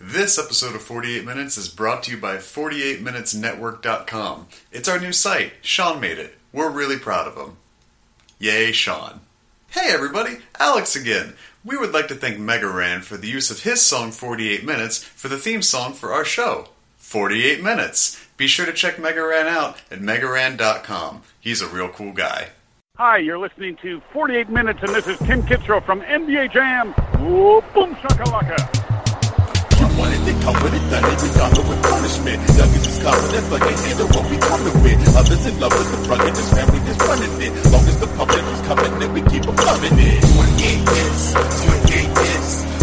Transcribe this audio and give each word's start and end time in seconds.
This 0.00 0.38
episode 0.38 0.76
of 0.76 0.82
48 0.82 1.24
Minutes 1.24 1.58
is 1.58 1.68
brought 1.68 2.04
to 2.04 2.12
you 2.12 2.18
by 2.18 2.36
48minutesnetwork.com. 2.36 4.46
It's 4.70 4.88
our 4.88 5.00
new 5.00 5.12
site. 5.12 5.54
Sean 5.60 5.98
made 6.00 6.18
it. 6.18 6.38
We're 6.52 6.70
really 6.70 6.98
proud 6.98 7.26
of 7.26 7.36
him. 7.36 7.56
Yay, 8.38 8.70
Sean. 8.70 9.22
Hey 9.70 9.90
everybody, 9.92 10.38
Alex 10.60 10.94
again. 10.94 11.34
We 11.64 11.76
would 11.76 11.90
like 11.92 12.06
to 12.08 12.14
thank 12.14 12.38
Megaran 12.38 13.02
for 13.02 13.16
the 13.16 13.26
use 13.26 13.50
of 13.50 13.64
his 13.64 13.82
song 13.82 14.12
48 14.12 14.64
Minutes 14.64 15.02
for 15.02 15.26
the 15.26 15.36
theme 15.36 15.62
song 15.62 15.94
for 15.94 16.12
our 16.12 16.24
show, 16.24 16.68
48 16.98 17.64
Minutes. 17.64 18.24
Be 18.36 18.46
sure 18.46 18.66
to 18.66 18.72
check 18.72 18.98
Megaran 18.98 19.48
out 19.48 19.78
at 19.90 19.98
megaran.com. 19.98 21.22
He's 21.40 21.60
a 21.60 21.66
real 21.66 21.88
cool 21.88 22.12
guy. 22.12 22.50
Hi, 22.96 23.18
you're 23.18 23.38
listening 23.38 23.76
to 23.82 24.00
48 24.12 24.48
Minutes, 24.48 24.78
and 24.80 24.94
this 24.94 25.08
is 25.08 25.18
Tim 25.18 25.42
Kitzrow 25.42 25.84
from 25.84 26.02
NBA 26.02 26.52
Jam. 26.52 26.92
Whoa, 26.92 27.62
boom 27.74 27.96
shakalaka. 27.96 28.97
You 29.98 30.04
wanted 30.04 30.24
to 30.30 30.44
come 30.46 30.54
with 30.62 30.74
it, 30.74 30.90
done 30.94 31.10
it, 31.10 31.22
we 31.22 31.28
got 31.34 31.58
with 31.58 31.82
punishment. 31.82 32.38
Youngest 32.54 32.86
is 32.86 33.02
confident, 33.02 33.50
they 33.50 33.74
handle 33.82 34.06
what 34.14 34.30
we 34.30 34.38
coming 34.38 34.82
with. 34.84 35.16
Others 35.16 35.46
in 35.46 35.58
love 35.58 35.74
with 35.74 35.90
the 35.90 36.08
ruggedness, 36.08 36.54
family 36.54 36.78
that's 36.86 37.02
running 37.02 37.42
it. 37.42 37.72
Long 37.72 37.82
as 37.82 37.98
the 37.98 38.06
public 38.14 38.44
is 38.46 38.60
coming, 38.62 38.98
then 39.00 39.12
we 39.12 39.22
keep 39.22 39.42
them 39.42 39.56
loving 39.56 39.98
it. 39.98 40.22
28 40.22 40.86
this, 40.86 41.34
28 41.34 42.14
this, 42.14 42.62
28 42.62 42.77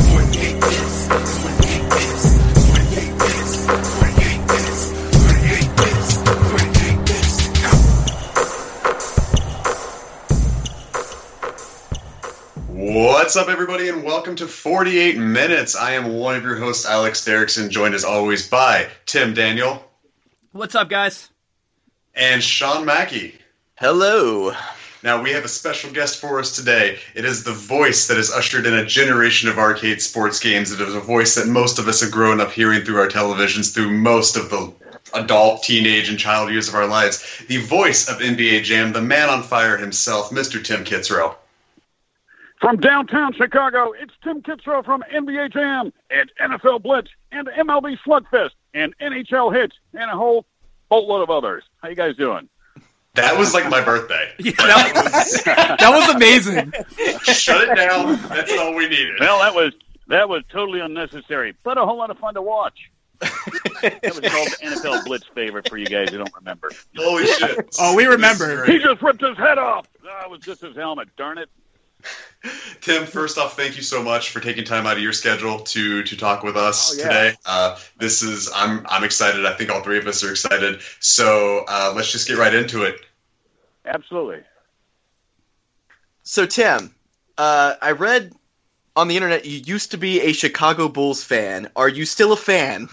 What's 13.26 13.38
up, 13.38 13.50
everybody, 13.50 13.90
and 13.90 14.04
welcome 14.04 14.36
to 14.36 14.46
48 14.46 15.18
Minutes. 15.18 15.76
I 15.76 15.94
am 15.94 16.14
one 16.14 16.36
of 16.36 16.44
your 16.44 16.58
hosts, 16.58 16.86
Alex 16.86 17.26
Derrickson, 17.26 17.72
joined 17.72 17.96
as 17.96 18.04
always 18.04 18.48
by 18.48 18.88
Tim 19.08 19.34
Daniel 19.34 19.84
What's 20.52 20.76
up, 20.76 20.90
guys? 20.90 21.32
and 22.14 22.44
Sean 22.44 22.86
Mackey. 22.86 23.40
Hello. 23.80 24.54
Now, 25.02 25.24
we 25.24 25.32
have 25.32 25.44
a 25.44 25.48
special 25.48 25.92
guest 25.92 26.22
for 26.22 26.38
us 26.38 26.56
today. 26.56 27.00
It 27.16 27.26
is 27.26 27.44
the 27.44 27.52
voice 27.52 28.08
that 28.10 28.18
has 28.18 28.30
ushered 28.30 28.68
in 28.68 28.76
a 28.76 28.86
generation 28.86 29.50
of 29.50 29.58
arcade 29.58 30.04
sports 30.04 30.40
games. 30.40 30.72
It 30.72 30.80
is 30.80 30.94
a 30.94 31.00
voice 31.00 31.34
that 31.34 31.48
most 31.48 31.80
of 31.80 31.88
us 31.88 32.02
have 32.02 32.12
grown 32.12 32.40
up 32.40 32.52
hearing 32.52 32.84
through 32.84 33.00
our 33.00 33.08
televisions 33.08 33.74
through 33.74 33.90
most 33.90 34.38
of 34.38 34.52
the 34.52 34.72
adult, 35.16 35.64
teenage, 35.64 36.10
and 36.10 36.20
child 36.20 36.52
years 36.52 36.70
of 36.70 36.76
our 36.76 36.86
lives. 36.86 37.44
The 37.48 37.58
voice 37.58 38.08
of 38.08 38.20
NBA 38.20 38.66
Jam, 38.66 38.94
the 38.94 39.02
man 39.02 39.30
on 39.30 39.42
fire 39.42 39.78
himself, 39.78 40.30
Mr. 40.30 40.64
Tim 40.64 40.84
Kitzrow. 40.84 41.36
From 42.62 42.78
downtown 42.78 43.34
Chicago, 43.34 43.92
it's 43.92 44.14
Tim 44.24 44.42
Kitzrow 44.42 44.84
from 44.84 45.04
NBA 45.14 45.52
Jam 45.54 45.92
and 46.10 46.32
NFL 46.40 46.82
Blitz 46.82 47.10
and 47.32 47.48
MLB 47.48 47.98
Slugfest 48.06 48.52
and 48.74 48.98
NHL 49.00 49.54
Hits 49.54 49.76
and 49.94 50.10
a 50.10 50.16
whole 50.16 50.46
boatload 50.90 51.22
of 51.22 51.30
others. 51.30 51.64
How 51.82 51.90
you 51.90 51.96
guys 51.96 52.16
doing? 52.16 52.48
That 53.16 53.38
was 53.38 53.54
like 53.54 53.70
my 53.70 53.84
birthday. 53.84 54.34
Yeah, 54.40 54.52
that, 54.58 54.92
was, 54.96 55.44
that 55.44 55.90
was 55.90 56.16
amazing. 56.16 56.74
Shut 57.24 57.70
it 57.70 57.76
down. 57.76 58.20
That's 58.30 58.52
all 58.58 58.76
we 58.76 58.88
needed. 58.88 59.16
Well, 59.20 59.40
that 59.40 59.56
was 59.56 59.74
that 60.08 60.30
was 60.30 60.44
totally 60.52 60.82
unnecessary, 60.82 61.56
but 61.64 61.78
a 61.78 61.86
whole 61.86 61.98
lot 61.98 62.10
of 62.10 62.20
fun 62.20 62.34
to 62.36 62.42
watch. 62.42 62.92
That 63.20 64.02
was 64.04 64.20
called 64.20 64.48
the 64.50 64.58
NFL 64.62 65.06
Blitz 65.06 65.26
favorite 65.34 65.70
for 65.70 65.78
you 65.78 65.86
guys 65.86 66.10
who 66.10 66.18
don't 66.18 66.36
remember. 66.36 66.72
Holy 66.98 67.26
shit. 67.26 67.76
Oh, 67.80 67.96
we 67.96 68.06
remember. 68.06 68.66
He 68.66 68.80
just 68.80 69.02
ripped 69.02 69.22
his 69.22 69.38
head 69.38 69.58
off. 69.58 69.88
Ah, 70.06 70.22
that 70.22 70.30
was 70.30 70.42
just 70.42 70.62
his 70.62 70.76
helmet. 70.76 71.10
Darn 71.16 71.38
it. 71.38 71.50
Tim, 72.82 73.06
first 73.08 73.38
off, 73.40 73.56
thank 73.56 73.76
you 73.78 73.82
so 73.82 74.04
much 74.04 74.30
for 74.30 74.40
taking 74.40 74.66
time 74.66 74.86
out 74.86 74.98
of 74.98 75.02
your 75.04 75.14
schedule 75.14 75.60
to 75.60 76.04
to 76.04 76.16
talk 76.18 76.44
with 76.44 76.56
us 76.56 76.94
Oh, 76.94 76.98
yeah. 76.98 77.04
today. 77.04 77.36
Uh, 77.46 77.78
this 77.98 78.22
is 78.22 78.52
I'm 78.54 78.86
I'm 78.88 79.04
excited. 79.04 79.46
I 79.46 79.54
think 79.54 79.72
all 79.72 79.82
three 79.82 79.98
of 79.98 80.06
us 80.08 80.24
are 80.24 80.32
excited. 80.32 80.82
So 81.00 81.66
uh, 81.68 81.94
let's 81.96 82.12
just 82.12 82.28
get 82.28 82.38
right 82.38 82.54
into 82.54 82.84
it. 82.84 82.96
Absolutely. 83.86 84.42
So, 86.24 86.46
Tim, 86.46 86.94
uh, 87.38 87.76
I 87.82 87.92
read 87.92 88.34
on 88.96 89.08
the 89.08 89.16
internet 89.16 89.46
you 89.46 89.60
used 89.60 89.92
to 89.92 89.98
be 89.98 90.22
a 90.22 90.34
Chicago 90.34 90.88
Bulls 90.88 91.24
fan. 91.24 91.70
Are 91.76 91.90
you 91.90 92.06
still 92.06 92.32
a 92.32 92.38
fan? 92.38 92.90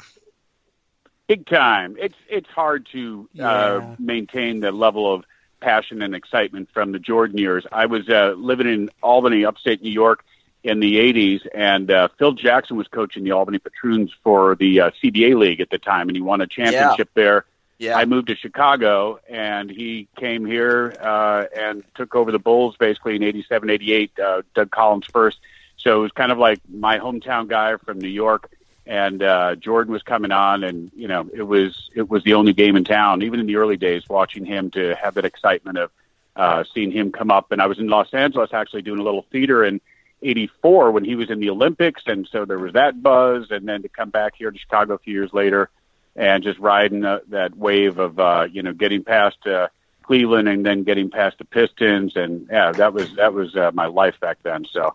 big 1.29 1.47
time. 1.47 1.97
It's 1.99 2.17
it's 2.29 2.49
hard 2.51 2.87
to 2.93 3.29
Yeah. 3.33 3.49
uh, 3.51 3.97
maintain 3.99 4.61
the 4.61 4.73
level 4.73 5.13
of 5.15 5.25
passion 5.63 6.03
and 6.03 6.15
excitement 6.15 6.69
from 6.75 6.93
the 6.93 6.99
Jordan 6.99 7.39
years. 7.39 7.65
I 7.73 7.87
was 7.87 8.09
uh, 8.09 8.35
living 8.37 8.67
in 8.67 8.91
Albany, 9.03 9.45
upstate 9.45 9.83
New 9.83 9.91
York, 9.91 10.25
in 10.65 10.81
the 10.81 10.97
'80s, 10.97 11.47
and 11.55 11.91
uh, 11.91 12.09
Phil 12.19 12.33
Jackson 12.33 12.77
was 12.77 12.89
coaching 12.89 13.25
the 13.25 13.33
Albany 13.33 13.59
Patroons 13.59 14.13
for 14.23 14.55
the 14.55 14.81
uh, 14.81 14.91
CBA 15.03 15.37
league 15.37 15.61
at 15.61 15.71
the 15.71 15.79
time, 15.79 16.09
and 16.09 16.17
he 16.17 16.23
won 16.23 16.41
a 16.41 16.47
championship 16.47 17.09
there. 17.15 17.47
Yeah. 17.79 17.97
I 17.97 18.05
moved 18.05 18.29
to 18.29 18.37
Chicago, 18.37 19.19
and 19.29 19.69
he 19.69 20.07
came 20.17 20.47
here 20.47 20.95
uh, 21.01 21.47
and 21.57 21.83
took 21.97 22.15
over 22.15 22.31
the 22.31 22.39
Bulls 22.39 22.77
basically 22.77 23.17
in 23.17 23.23
'87, 23.23 23.71
'88. 23.71 24.19
Uh, 24.19 24.43
Doug 24.55 24.71
Collins 24.71 25.07
first, 25.07 25.39
so 25.77 25.99
it 25.99 26.03
was 26.03 26.13
kind 26.13 26.31
of 26.31 26.39
like 26.39 26.61
my 26.69 26.99
hometown 26.99 27.49
guy 27.49 27.77
from 27.77 27.99
New 27.99 28.09
York. 28.09 28.51
And 28.87 29.23
uh, 29.23 29.55
Jordan 29.57 29.93
was 29.93 30.03
coming 30.03 30.33
on, 30.33 30.65
and 30.65 30.91
you 30.95 31.07
know 31.07 31.29
it 31.33 31.43
was 31.43 31.89
it 31.95 32.09
was 32.11 32.25
the 32.25 32.35
only 32.35 32.53
game 32.53 32.77
in 32.77 32.85
town. 32.85 33.23
Even 33.23 33.39
in 33.39 33.47
the 33.47 33.57
early 33.57 33.77
days, 33.77 34.09
watching 34.09 34.45
him 34.45 34.71
to 34.73 34.97
have 34.97 35.15
that 35.15 35.25
excitement 35.25 35.79
of 35.79 35.91
uh, 36.35 36.65
seeing 36.75 36.91
him 36.91 37.13
come 37.13 37.31
up. 37.31 37.53
And 37.53 37.63
I 37.63 37.67
was 37.67 37.79
in 37.79 37.89
Los 37.89 38.13
Angeles 38.13 38.51
actually 38.53 38.83
doing 38.83 38.99
a 38.99 39.05
little 39.05 39.25
theater 39.31 39.65
in 39.65 39.81
'84 40.21 40.91
when 40.91 41.05
he 41.05 41.15
was 41.15 41.31
in 41.31 41.39
the 41.39 41.51
Olympics, 41.51 42.03
and 42.07 42.29
so 42.31 42.45
there 42.45 42.59
was 42.59 42.73
that 42.73 43.01
buzz. 43.01 43.51
And 43.51 43.69
then 43.69 43.83
to 43.83 43.89
come 43.89 44.11
back 44.11 44.35
here 44.37 44.51
to 44.51 44.59
Chicago 44.59 44.95
a 44.95 44.99
few 44.99 45.15
years 45.15 45.33
later, 45.33 45.71
and 46.17 46.43
just 46.43 46.59
riding 46.59 47.05
uh, 47.05 47.21
that 47.29 47.57
wave 47.57 47.99
of 47.99 48.19
uh, 48.19 48.49
you 48.51 48.63
know 48.63 48.73
getting 48.73 49.05
past 49.05 49.47
uh, 49.47 49.69
Cleveland 50.03 50.49
and 50.49 50.65
then 50.67 50.83
getting 50.83 51.11
past 51.11 51.39
the 51.39 51.45
Pistons, 51.45 52.17
and 52.17 52.49
yeah, 52.51 52.73
that 52.73 52.93
was 52.93 53.15
that 53.15 53.33
was 53.33 53.55
uh, 53.57 53.71
my 53.73 53.87
life 53.87 54.19
back 54.21 54.39
then. 54.43 54.67
So 54.71 54.95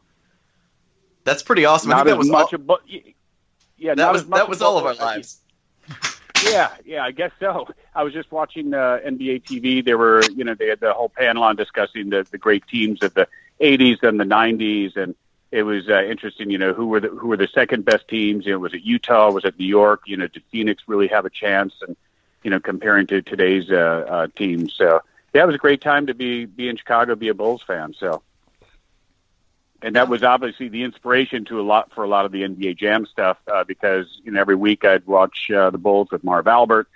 That's 1.24 1.44
pretty 1.44 1.66
awesome. 1.66 1.92
I 1.92 1.98
not 1.98 2.06
think 2.06 2.08
that 2.08 2.14
as 2.14 2.18
was 2.20 2.30
much 2.30 2.54
all, 2.70 2.80
yeah, 3.78 3.96
that 3.96 4.12
was 4.12 4.26
that 4.28 4.50
was 4.50 4.62
all 4.62 4.78
of 4.78 4.86
our 4.86 4.96
lives. 4.96 5.40
Yeah, 6.44 6.70
yeah, 6.86 7.04
I 7.04 7.12
guess 7.12 7.32
so. 7.40 7.68
I 7.96 8.04
was 8.04 8.14
just 8.14 8.32
watching 8.32 8.74
uh, 8.74 9.00
NBA 9.06 9.44
TV. 9.44 9.84
They 9.84 9.96
were, 9.96 10.22
you 10.36 10.44
know, 10.44 10.54
they 10.54 10.68
had 10.68 10.80
the 10.80 10.94
whole 10.94 11.10
panel 11.10 11.44
on 11.44 11.56
discussing 11.56 12.10
the, 12.10 12.28
the 12.30 12.38
great 12.38 12.68
teams 12.68 13.02
of 13.02 13.14
the 13.14 13.28
'80s 13.60 14.04
and 14.04 14.20
the 14.20 14.24
'90s, 14.24 14.96
and 14.98 15.16
it 15.52 15.64
was 15.64 15.90
uh, 15.90 16.04
interesting. 16.04 16.50
You 16.50 16.58
know, 16.58 16.74
who 16.74 16.88
were 16.88 17.00
the 17.00 17.10
who 17.10 17.28
were 17.28 17.38
the 17.38 17.48
second 17.48 17.86
best 17.86 18.08
teams? 18.08 18.46
You 18.46 18.54
know, 18.54 18.60
was 18.60 18.74
it 18.74 18.84
Utah? 18.84 19.32
Was 19.32 19.46
it 19.46 19.58
New 19.60 19.66
York? 19.66 20.04
You 20.06 20.18
know, 20.18 20.28
did 20.28 20.44
Phoenix 20.52 20.84
really 20.88 21.08
have 21.08 21.26
a 21.26 21.30
chance? 21.30 21.74
And 21.86 21.96
you 22.44 22.52
know, 22.52 22.60
comparing 22.60 23.08
to 23.08 23.22
today's 23.22 23.72
uh, 23.72 24.06
uh, 24.08 24.28
teams. 24.36 24.74
So 24.74 25.02
yeah, 25.34 25.44
it 25.44 25.48
was 25.48 25.56
a 25.56 25.60
great 25.60 25.82
time 25.82 26.08
to 26.08 26.14
be 26.14 26.46
be 26.46 26.70
in 26.70 26.78
Chicago, 26.78 27.16
be 27.16 27.30
a 27.30 27.34
Bulls 27.34 27.64
fan. 27.64 27.94
So. 27.98 28.22
And 29.82 29.96
that 29.96 30.10
was 30.10 30.24
obviously 30.24 30.70
the 30.70 30.84
inspiration 30.84 31.46
to 31.46 31.60
a 31.60 31.64
lot 31.64 31.94
for 31.94 32.04
a 32.04 32.08
lot 32.08 32.26
of 32.26 32.32
the 32.32 32.42
NBA 32.42 32.78
Jam 32.78 33.06
stuff 33.06 33.38
uh, 33.52 33.64
because 33.64 34.08
you 34.24 34.32
know 34.32 34.42
every 34.42 34.56
week 34.56 34.84
I'd 34.84 35.06
watch 35.06 35.52
uh, 35.52 35.70
the 35.70 35.78
Bulls 35.78 36.10
with 36.12 36.24
Marv 36.24 36.48
Albert, 36.48 36.88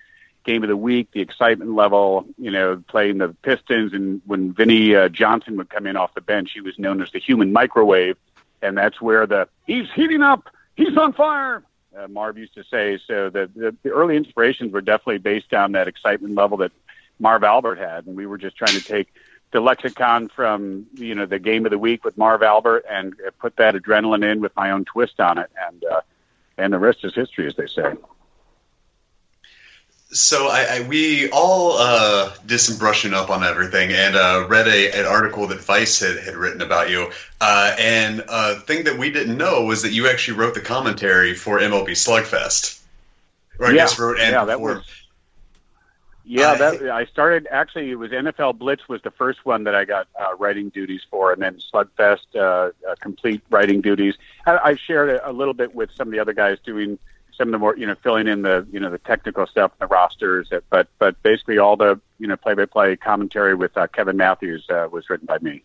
game 0.44 0.64
of 0.64 0.70
the 0.70 0.78
week, 0.78 1.10
the 1.12 1.22
excitement 1.22 1.76
level, 1.76 2.26
you 2.38 2.50
know, 2.50 2.84
playing 2.88 3.20
the 3.20 3.30
Pistons, 3.44 3.94
and 3.94 4.22
when 4.26 4.54
Vinny 4.54 4.96
uh, 4.96 5.10
Johnson 5.10 5.58
would 5.58 5.70
come 5.70 5.86
in 5.86 5.96
off 5.96 6.16
the 6.16 6.22
bench, 6.22 6.52
he 6.54 6.62
was 6.62 6.78
known 6.80 7.02
as 7.02 7.12
the 7.12 7.20
human 7.20 7.54
microwave, 7.54 8.18
and 8.62 8.78
that's 8.78 9.00
where 9.00 9.28
the 9.28 9.48
he's 9.68 9.88
heating 9.94 10.24
up, 10.24 10.50
he's 10.76 10.98
on 10.98 11.14
fire. 11.14 11.64
Uh, 11.96 12.08
Marv 12.08 12.38
used 12.38 12.56
to 12.56 12.64
say 12.64 13.00
so. 13.06 13.30
The, 13.30 13.50
the 13.54 13.76
the 13.84 13.90
early 13.90 14.18
inspirations 14.18 14.72
were 14.72 14.82
definitely 14.82 15.20
based 15.20 15.54
on 15.54 15.74
that 15.74 15.88
excitement 15.88 16.34
level 16.36 16.58
that 16.58 16.72
Marv 17.20 17.44
Albert 17.44 17.78
had, 17.78 18.08
and 18.08 18.16
we 18.16 18.26
were 18.26 18.38
just 18.38 18.56
trying 18.56 18.74
to 18.74 18.82
take 18.82 19.14
the 19.52 19.60
lexicon 19.60 20.30
from 20.30 20.86
you 20.96 21.14
know 21.16 21.26
the 21.26 21.40
game 21.40 21.66
of 21.66 21.72
the 21.72 21.78
week 21.80 22.04
with 22.06 22.18
Marv 22.18 22.42
Albert 22.44 22.86
and 22.90 23.14
uh, 23.26 23.32
put 23.40 23.56
that 23.58 23.76
adrenaline 23.76 24.30
in 24.30 24.40
with 24.42 24.56
my 24.56 24.72
own 24.72 24.86
twist 24.86 25.20
on 25.20 25.38
it, 25.38 25.50
and 25.68 25.84
uh, 25.86 26.02
and 26.58 26.72
the 26.74 26.80
rest 26.80 27.04
is 27.04 27.14
history, 27.14 27.48
as 27.48 27.56
they 27.56 27.68
say. 27.68 27.94
So 30.14 30.48
I, 30.48 30.66
I 30.70 30.88
we 30.88 31.30
all 31.32 31.78
uh, 31.78 32.34
did 32.46 32.60
some 32.60 32.78
brushing 32.78 33.14
up 33.14 33.30
on 33.30 33.44
everything 33.46 33.92
and 33.94 34.16
uh, 34.16 34.46
read 34.50 34.68
a, 34.68 34.92
an 35.00 35.06
article 35.06 35.48
that 35.48 35.62
Vice 35.62 36.02
had, 36.02 36.18
had 36.20 36.36
written 36.36 36.62
about 36.62 36.90
you. 36.90 37.12
Uh, 37.40 37.74
and 37.80 38.22
a 38.28 38.56
thing 38.60 38.84
that 38.86 38.98
we 38.98 39.10
didn't 39.10 39.38
know 39.38 39.64
was 39.64 39.84
that 39.84 39.94
you 39.94 40.10
actually 40.10 40.38
wrote 40.38 40.54
the 40.54 40.60
commentary 40.62 41.34
for 41.34 41.60
MLB 41.60 41.92
Slugfest. 41.92 42.82
Or 43.58 43.68
I 43.68 43.70
Yeah, 43.70 43.76
guess 43.78 44.00
wrote 44.00 44.20
and 44.20 44.32
yeah, 44.34 44.44
that 44.44 44.60
was- 44.60 44.84
Yeah, 46.32 46.52
I- 46.52 46.58
that 46.58 46.90
I 46.90 47.06
started 47.06 47.48
actually. 47.52 47.92
It 47.92 47.96
was 47.96 48.12
NFL 48.12 48.58
Blitz 48.58 48.88
was 48.88 49.02
the 49.02 49.12
first 49.12 49.46
one 49.46 49.66
that 49.66 49.76
I 49.76 49.86
got 49.86 50.08
uh, 50.20 50.36
writing 50.38 50.70
duties 50.70 51.02
for, 51.10 51.34
and 51.34 51.42
then 51.42 51.60
Slugfest 51.74 52.36
uh, 52.36 52.40
uh, 52.90 52.96
complete 53.00 53.42
writing 53.50 53.82
duties. 53.82 54.16
I, 54.46 54.58
I 54.58 54.76
shared 54.76 55.10
a, 55.10 55.30
a 55.30 55.34
little 55.34 55.54
bit 55.54 55.76
with 55.76 55.92
some 55.92 56.08
of 56.08 56.12
the 56.14 56.20
other 56.20 56.34
guys 56.34 56.58
doing 56.66 56.98
some 57.38 57.50
of 57.50 57.52
the 57.52 57.58
more 57.58 57.76
you 57.76 57.86
know 57.86 57.96
filling 57.96 58.28
in 58.28 58.44
the 58.44 58.66
you 58.72 58.80
know 58.80 58.90
the 58.90 58.98
technical 58.98 59.46
stuff, 59.46 59.72
the 59.80 59.88
rosters, 59.88 60.50
but 60.70 60.88
but 61.00 61.22
basically 61.22 61.58
all 61.58 61.76
the 61.76 62.00
you 62.18 62.28
know 62.28 62.38
play 62.38 62.54
by 62.54 62.66
play 62.66 62.96
commentary 62.96 63.54
with 63.54 63.76
uh, 63.78 63.88
Kevin 63.88 64.16
Matthews 64.16 64.66
uh, 64.70 64.88
was 64.90 65.10
written 65.10 65.26
by 65.26 65.38
me. 65.40 65.64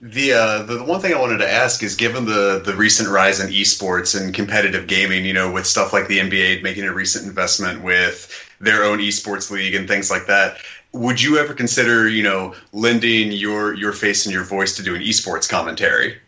The, 0.00 0.32
uh, 0.32 0.62
the 0.64 0.78
the 0.78 0.84
one 0.84 1.00
thing 1.00 1.14
I 1.14 1.20
wanted 1.20 1.38
to 1.38 1.50
ask 1.50 1.84
is, 1.84 1.94
given 1.94 2.24
the 2.24 2.60
the 2.64 2.74
recent 2.74 3.08
rise 3.08 3.38
in 3.38 3.50
esports 3.50 4.20
and 4.20 4.34
competitive 4.34 4.88
gaming, 4.88 5.24
you 5.24 5.34
know, 5.34 5.52
with 5.52 5.66
stuff 5.66 5.92
like 5.92 6.08
the 6.08 6.18
NBA 6.18 6.64
making 6.64 6.84
a 6.84 6.92
recent 6.92 7.26
investment 7.26 7.84
with 7.84 8.49
their 8.60 8.84
own 8.84 8.98
esports 8.98 9.50
league 9.50 9.74
and 9.74 9.88
things 9.88 10.10
like 10.10 10.26
that, 10.26 10.58
would 10.92 11.20
you 11.20 11.38
ever 11.38 11.54
consider, 11.54 12.08
you 12.08 12.22
know, 12.22 12.54
lending 12.72 13.32
your 13.32 13.74
your 13.74 13.92
face 13.92 14.26
and 14.26 14.34
your 14.34 14.44
voice 14.44 14.76
to 14.76 14.82
do 14.82 14.94
an 14.94 15.02
esports 15.02 15.48
commentary? 15.48 16.18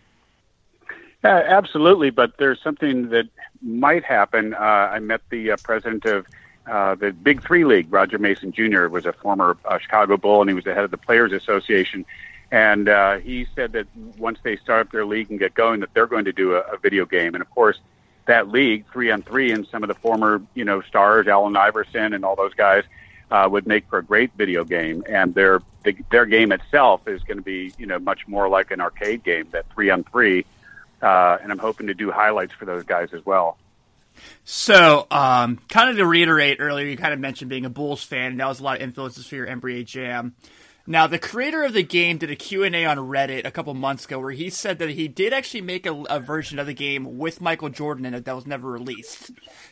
Yeah, 1.24 1.42
absolutely, 1.46 2.10
but 2.10 2.36
there's 2.38 2.60
something 2.60 3.10
that 3.10 3.28
might 3.60 4.02
happen. 4.02 4.54
Uh, 4.54 4.58
I 4.58 4.98
met 4.98 5.20
the 5.30 5.52
uh, 5.52 5.56
president 5.62 6.04
of 6.04 6.26
uh, 6.66 6.94
the 6.94 7.12
Big 7.12 7.42
Three 7.42 7.64
League, 7.64 7.92
Roger 7.92 8.18
Mason 8.18 8.52
Jr. 8.52 8.86
was 8.86 9.06
a 9.06 9.12
former 9.12 9.56
uh, 9.64 9.78
Chicago 9.78 10.16
Bull, 10.16 10.40
and 10.40 10.50
he 10.50 10.54
was 10.54 10.64
the 10.64 10.74
head 10.74 10.84
of 10.84 10.90
the 10.90 10.98
Players 10.98 11.32
Association. 11.32 12.04
And 12.50 12.88
uh, 12.88 13.18
he 13.18 13.46
said 13.56 13.72
that 13.72 13.86
once 14.18 14.38
they 14.42 14.56
start 14.56 14.86
up 14.86 14.92
their 14.92 15.06
league 15.06 15.30
and 15.30 15.38
get 15.38 15.54
going, 15.54 15.80
that 15.80 15.94
they're 15.94 16.06
going 16.06 16.26
to 16.26 16.32
do 16.32 16.54
a, 16.54 16.60
a 16.60 16.76
video 16.76 17.06
game. 17.06 17.34
And 17.34 17.40
of 17.42 17.50
course, 17.50 17.78
that 18.26 18.48
league, 18.48 18.84
three 18.92 19.10
on 19.10 19.22
three, 19.22 19.52
and 19.52 19.66
some 19.66 19.82
of 19.82 19.88
the 19.88 19.94
former, 19.94 20.42
you 20.54 20.64
know, 20.64 20.80
stars, 20.82 21.26
Allen 21.26 21.56
Iverson, 21.56 22.12
and 22.14 22.24
all 22.24 22.36
those 22.36 22.54
guys, 22.54 22.84
uh, 23.30 23.48
would 23.50 23.66
make 23.66 23.88
for 23.88 23.98
a 23.98 24.04
great 24.04 24.32
video 24.36 24.64
game. 24.64 25.02
And 25.08 25.34
their 25.34 25.60
the, 25.84 25.96
their 26.10 26.26
game 26.26 26.52
itself 26.52 27.08
is 27.08 27.22
going 27.24 27.38
to 27.38 27.42
be, 27.42 27.72
you 27.78 27.86
know, 27.86 27.98
much 27.98 28.28
more 28.28 28.48
like 28.48 28.70
an 28.70 28.80
arcade 28.80 29.24
game, 29.24 29.48
that 29.52 29.66
three 29.72 29.90
on 29.90 30.04
three. 30.04 30.44
Uh, 31.00 31.38
and 31.42 31.50
I'm 31.50 31.58
hoping 31.58 31.88
to 31.88 31.94
do 31.94 32.12
highlights 32.12 32.52
for 32.52 32.64
those 32.64 32.84
guys 32.84 33.12
as 33.12 33.26
well. 33.26 33.58
So, 34.44 35.06
um, 35.10 35.58
kind 35.68 35.90
of 35.90 35.96
to 35.96 36.06
reiterate 36.06 36.58
earlier, 36.60 36.86
you 36.86 36.96
kind 36.96 37.14
of 37.14 37.18
mentioned 37.18 37.48
being 37.48 37.64
a 37.64 37.70
Bulls 37.70 38.04
fan, 38.04 38.32
and 38.32 38.40
that 38.40 38.46
was 38.46 38.60
a 38.60 38.62
lot 38.62 38.76
of 38.76 38.82
influences 38.82 39.26
for 39.26 39.34
your 39.34 39.46
NBA 39.46 39.86
Jam. 39.86 40.34
Now, 40.86 41.06
the 41.06 41.18
creator 41.18 41.62
of 41.62 41.74
the 41.74 41.84
game 41.84 42.18
did 42.18 42.30
a 42.30 42.36
Q&A 42.36 42.84
on 42.84 42.96
Reddit 42.98 43.46
a 43.46 43.52
couple 43.52 43.72
months 43.74 44.04
ago 44.04 44.18
where 44.18 44.32
he 44.32 44.50
said 44.50 44.78
that 44.80 44.90
he 44.90 45.06
did 45.06 45.32
actually 45.32 45.60
make 45.60 45.86
a, 45.86 45.92
a 46.10 46.18
version 46.18 46.58
of 46.58 46.66
the 46.66 46.74
game 46.74 47.18
with 47.18 47.40
Michael 47.40 47.68
Jordan 47.68 48.04
in 48.04 48.14
it 48.14 48.24
that 48.24 48.34
was 48.34 48.46
never 48.48 48.68
released. 48.68 49.30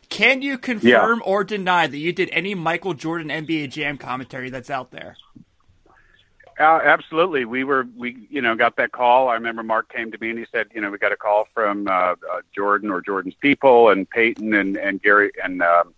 Can 0.08 0.40
you 0.40 0.56
confirm 0.56 1.18
Yeah. 1.18 1.24
or 1.24 1.42
deny 1.42 1.88
that 1.88 1.96
you 1.96 2.12
did 2.12 2.30
any 2.32 2.54
Michael 2.54 2.94
Jordan 2.94 3.28
NBA 3.28 3.70
Jam 3.70 3.98
commentary 3.98 4.50
that's 4.50 4.70
out 4.70 4.92
there? 4.92 5.16
Uh, 6.60 6.78
absolutely. 6.84 7.44
We 7.46 7.64
were, 7.64 7.86
we, 7.96 8.26
you 8.28 8.42
know, 8.42 8.54
got 8.54 8.76
that 8.76 8.92
call. 8.92 9.28
I 9.28 9.34
remember 9.34 9.62
Mark 9.62 9.90
came 9.90 10.12
to 10.12 10.18
me 10.20 10.30
and 10.30 10.38
he 10.38 10.44
said, 10.52 10.68
you 10.74 10.80
know, 10.80 10.90
we 10.90 10.98
got 10.98 11.10
a 11.10 11.16
call 11.16 11.48
from 11.54 11.88
uh, 11.88 11.90
uh, 11.90 12.16
Jordan 12.54 12.90
or 12.90 13.00
Jordan's 13.00 13.34
people 13.40 13.88
and 13.88 14.08
Peyton 14.10 14.52
and, 14.52 14.76
and 14.76 15.00
Gary 15.02 15.32
and 15.42 15.62
um, 15.62 15.94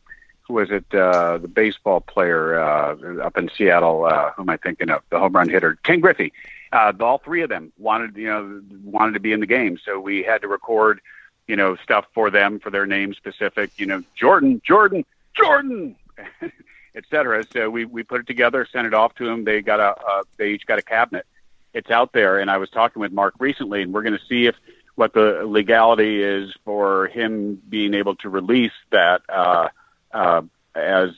was 0.53 0.71
it? 0.71 0.85
Uh, 0.95 1.39
the 1.39 1.49
baseball 1.49 2.01
player 2.01 2.61
uh, 2.61 3.23
up 3.23 3.37
in 3.37 3.51
Seattle. 3.57 4.05
Uh, 4.05 4.31
who 4.33 4.43
am 4.43 4.51
I 4.51 4.57
thinking 4.57 4.91
of? 4.91 5.03
The 5.11 5.19
home 5.19 5.33
run 5.33 5.49
hitter, 5.49 5.77
Ken 5.83 6.01
Griffey. 6.01 6.33
Uh, 6.73 6.93
all 7.01 7.19
three 7.19 7.43
of 7.43 7.49
them 7.49 7.73
wanted, 7.79 8.17
you 8.17 8.27
know, 8.27 8.63
wanted 8.85 9.15
to 9.15 9.21
be 9.21 9.33
in 9.33 9.41
the 9.41 9.47
game. 9.47 9.79
So 9.85 10.01
we 10.01 10.23
had 10.23 10.41
to 10.43 10.49
record, 10.49 11.01
you 11.47 11.57
know, 11.57 11.77
stuff 11.77 12.07
for 12.15 12.31
them 12.31 12.61
for 12.61 12.71
their 12.71 12.87
name 12.87 13.15
specific. 13.15 13.79
You 13.79 13.87
know, 13.87 14.03
Jordan, 14.15 14.63
Jordan, 14.65 15.05
Jordan. 15.35 15.97
et 16.95 17.05
cetera. 17.11 17.45
So 17.53 17.71
we, 17.71 17.85
we 17.85 18.03
put 18.03 18.21
it 18.21 18.27
together, 18.27 18.67
sent 18.71 18.87
it 18.87 18.95
off 18.95 19.15
to 19.17 19.27
them. 19.27 19.45
They 19.45 19.63
got 19.63 19.81
a, 19.81 19.99
uh, 20.01 20.23
they 20.37 20.51
each 20.51 20.67
got 20.67 20.79
a 20.79 20.83
cabinet. 20.83 21.27
It's 21.75 21.91
out 21.91 22.13
there. 22.13 22.39
And 22.39 22.51
I 22.51 22.59
was 22.59 22.71
talking 22.71 23.01
with 23.01 23.13
Mark 23.13 23.35
recently 23.39 23.83
and 23.83 23.93
we're 23.93 24.03
going 24.03 24.19
to 24.19 24.25
see 24.29 24.47
if 24.47 24.55
what 24.95 25.15
the 25.15 25.45
legality 25.47 26.23
is 26.23 26.53
for 26.65 27.07
him 27.09 27.61
being 27.69 27.95
able 27.95 28.15
to 28.17 28.29
release 28.29 28.73
that, 28.91 29.23
uh, 29.29 29.69
uh, 30.13 30.43
as 30.75 31.11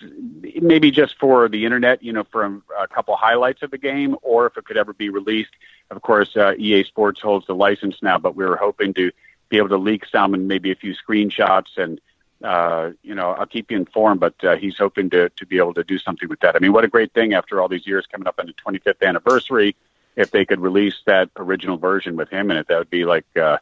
maybe 0.60 0.90
just 0.90 1.18
for 1.18 1.48
the 1.48 1.64
internet, 1.64 2.02
you 2.02 2.12
know, 2.12 2.24
from 2.24 2.62
a 2.78 2.88
couple 2.88 3.14
highlights 3.16 3.62
of 3.62 3.70
the 3.70 3.78
game, 3.78 4.16
or 4.22 4.46
if 4.46 4.56
it 4.56 4.64
could 4.64 4.76
ever 4.76 4.92
be 4.92 5.10
released. 5.10 5.52
Of 5.90 6.02
course, 6.02 6.36
uh, 6.36 6.54
EA 6.58 6.84
Sports 6.84 7.20
holds 7.20 7.46
the 7.46 7.54
license 7.54 7.96
now, 8.02 8.18
but 8.18 8.34
we 8.34 8.44
were 8.44 8.56
hoping 8.56 8.94
to 8.94 9.12
be 9.48 9.58
able 9.58 9.68
to 9.68 9.76
leak 9.76 10.06
some 10.06 10.34
and 10.34 10.48
maybe 10.48 10.72
a 10.72 10.74
few 10.74 10.94
screenshots 10.94 11.76
and 11.76 12.00
uh, 12.44 12.90
you 13.02 13.14
know, 13.14 13.30
I'll 13.30 13.46
keep 13.46 13.70
you 13.70 13.78
informed, 13.78 14.20
but 14.20 14.34
uh, 14.44 14.56
he's 14.56 14.76
hoping 14.76 15.08
to, 15.10 15.30
to 15.30 15.46
be 15.46 15.56
able 15.56 15.72
to 15.74 15.82
do 15.82 15.98
something 15.98 16.28
with 16.28 16.40
that. 16.40 16.54
I 16.54 16.58
mean, 16.58 16.74
what 16.74 16.84
a 16.84 16.88
great 16.88 17.12
thing 17.12 17.32
after 17.32 17.60
all 17.60 17.68
these 17.68 17.86
years 17.86 18.06
coming 18.06 18.28
up 18.28 18.38
on 18.38 18.46
the 18.46 18.52
25th 18.52 19.06
anniversary. 19.06 19.74
If 20.14 20.30
they 20.30 20.44
could 20.44 20.60
release 20.60 20.94
that 21.06 21.30
original 21.36 21.78
version 21.78 22.16
with 22.16 22.28
him 22.28 22.50
in 22.50 22.58
it, 22.58 22.68
that 22.68 22.78
would 22.78 22.90
be 22.90 23.06
like, 23.06 23.24
uh, 23.34 23.58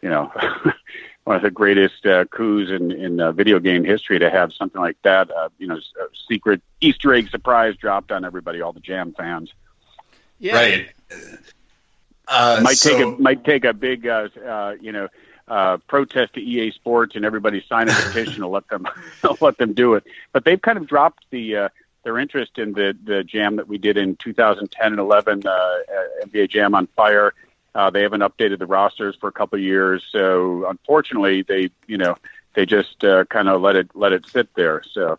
you 0.00 0.08
know, 0.08 0.32
one 1.24 1.36
of 1.36 1.42
the 1.42 1.50
greatest 1.50 2.04
uh, 2.04 2.24
coups 2.26 2.70
in, 2.70 2.90
in 2.90 3.20
uh, 3.20 3.32
video 3.32 3.60
game 3.60 3.84
history 3.84 4.18
to 4.18 4.28
have 4.28 4.52
something 4.52 4.80
like 4.80 4.96
that, 5.02 5.30
uh, 5.30 5.48
you 5.58 5.66
know, 5.66 5.76
a 5.76 6.06
secret 6.28 6.60
Easter 6.80 7.14
egg 7.14 7.30
surprise 7.30 7.76
dropped 7.76 8.10
on 8.10 8.24
everybody, 8.24 8.60
all 8.60 8.72
the 8.72 8.80
Jam 8.80 9.14
fans. 9.16 9.52
Yeah. 10.38 10.54
Right. 10.54 10.88
Uh, 12.26 12.60
might 12.62 12.76
so, 12.76 12.90
take 12.90 13.02
a 13.02 13.22
might 13.22 13.44
take 13.44 13.64
a 13.64 13.72
big 13.72 14.06
uh, 14.06 14.28
uh, 14.44 14.74
you 14.80 14.92
know 14.92 15.08
uh, 15.48 15.76
protest 15.88 16.34
to 16.34 16.40
EA 16.40 16.70
Sports 16.70 17.14
and 17.14 17.24
everybody 17.24 17.64
sign 17.68 17.88
a 17.88 17.92
petition 17.92 18.40
to 18.40 18.48
let 18.48 18.66
them 18.68 18.86
let 19.40 19.58
them 19.58 19.72
do 19.72 19.94
it. 19.94 20.04
But 20.32 20.44
they've 20.44 20.60
kind 20.60 20.78
of 20.78 20.86
dropped 20.86 21.24
the 21.30 21.56
uh, 21.56 21.68
their 22.04 22.18
interest 22.18 22.58
in 22.58 22.72
the 22.72 22.96
the 23.04 23.24
jam 23.24 23.56
that 23.56 23.68
we 23.68 23.78
did 23.78 23.96
in 23.96 24.16
2010 24.16 24.86
and 24.86 24.98
11 24.98 25.46
uh, 25.46 25.50
uh, 25.50 26.26
NBA 26.26 26.50
Jam 26.50 26.74
on 26.74 26.86
Fire. 26.88 27.34
Uh, 27.74 27.90
they 27.90 28.02
haven't 28.02 28.20
updated 28.20 28.58
the 28.58 28.66
rosters 28.66 29.16
for 29.16 29.28
a 29.28 29.32
couple 29.32 29.58
of 29.58 29.62
years, 29.62 30.04
so 30.10 30.66
unfortunately, 30.68 31.42
they 31.42 31.70
you 31.86 31.96
know 31.96 32.16
they 32.54 32.66
just 32.66 33.02
uh, 33.04 33.24
kind 33.26 33.48
of 33.48 33.62
let 33.62 33.76
it 33.76 33.90
let 33.94 34.12
it 34.12 34.26
sit 34.26 34.52
there. 34.54 34.82
So 34.92 35.18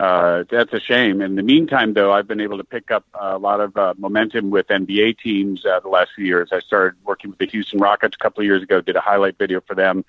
uh, 0.00 0.44
that's 0.50 0.72
a 0.72 0.80
shame. 0.80 1.20
In 1.20 1.36
the 1.36 1.42
meantime, 1.42 1.94
though, 1.94 2.12
I've 2.12 2.26
been 2.26 2.40
able 2.40 2.58
to 2.58 2.64
pick 2.64 2.90
up 2.90 3.04
a 3.14 3.38
lot 3.38 3.60
of 3.60 3.76
uh, 3.76 3.94
momentum 3.96 4.50
with 4.50 4.66
NBA 4.66 5.18
teams 5.18 5.64
uh, 5.64 5.78
the 5.80 5.88
last 5.88 6.10
few 6.16 6.24
years. 6.24 6.50
I 6.52 6.60
started 6.60 6.96
working 7.04 7.30
with 7.30 7.38
the 7.38 7.46
Houston 7.46 7.78
Rockets 7.78 8.16
a 8.18 8.22
couple 8.22 8.40
of 8.40 8.46
years 8.46 8.62
ago, 8.62 8.80
did 8.80 8.96
a 8.96 9.00
highlight 9.00 9.38
video 9.38 9.60
for 9.60 9.74
them 9.76 10.04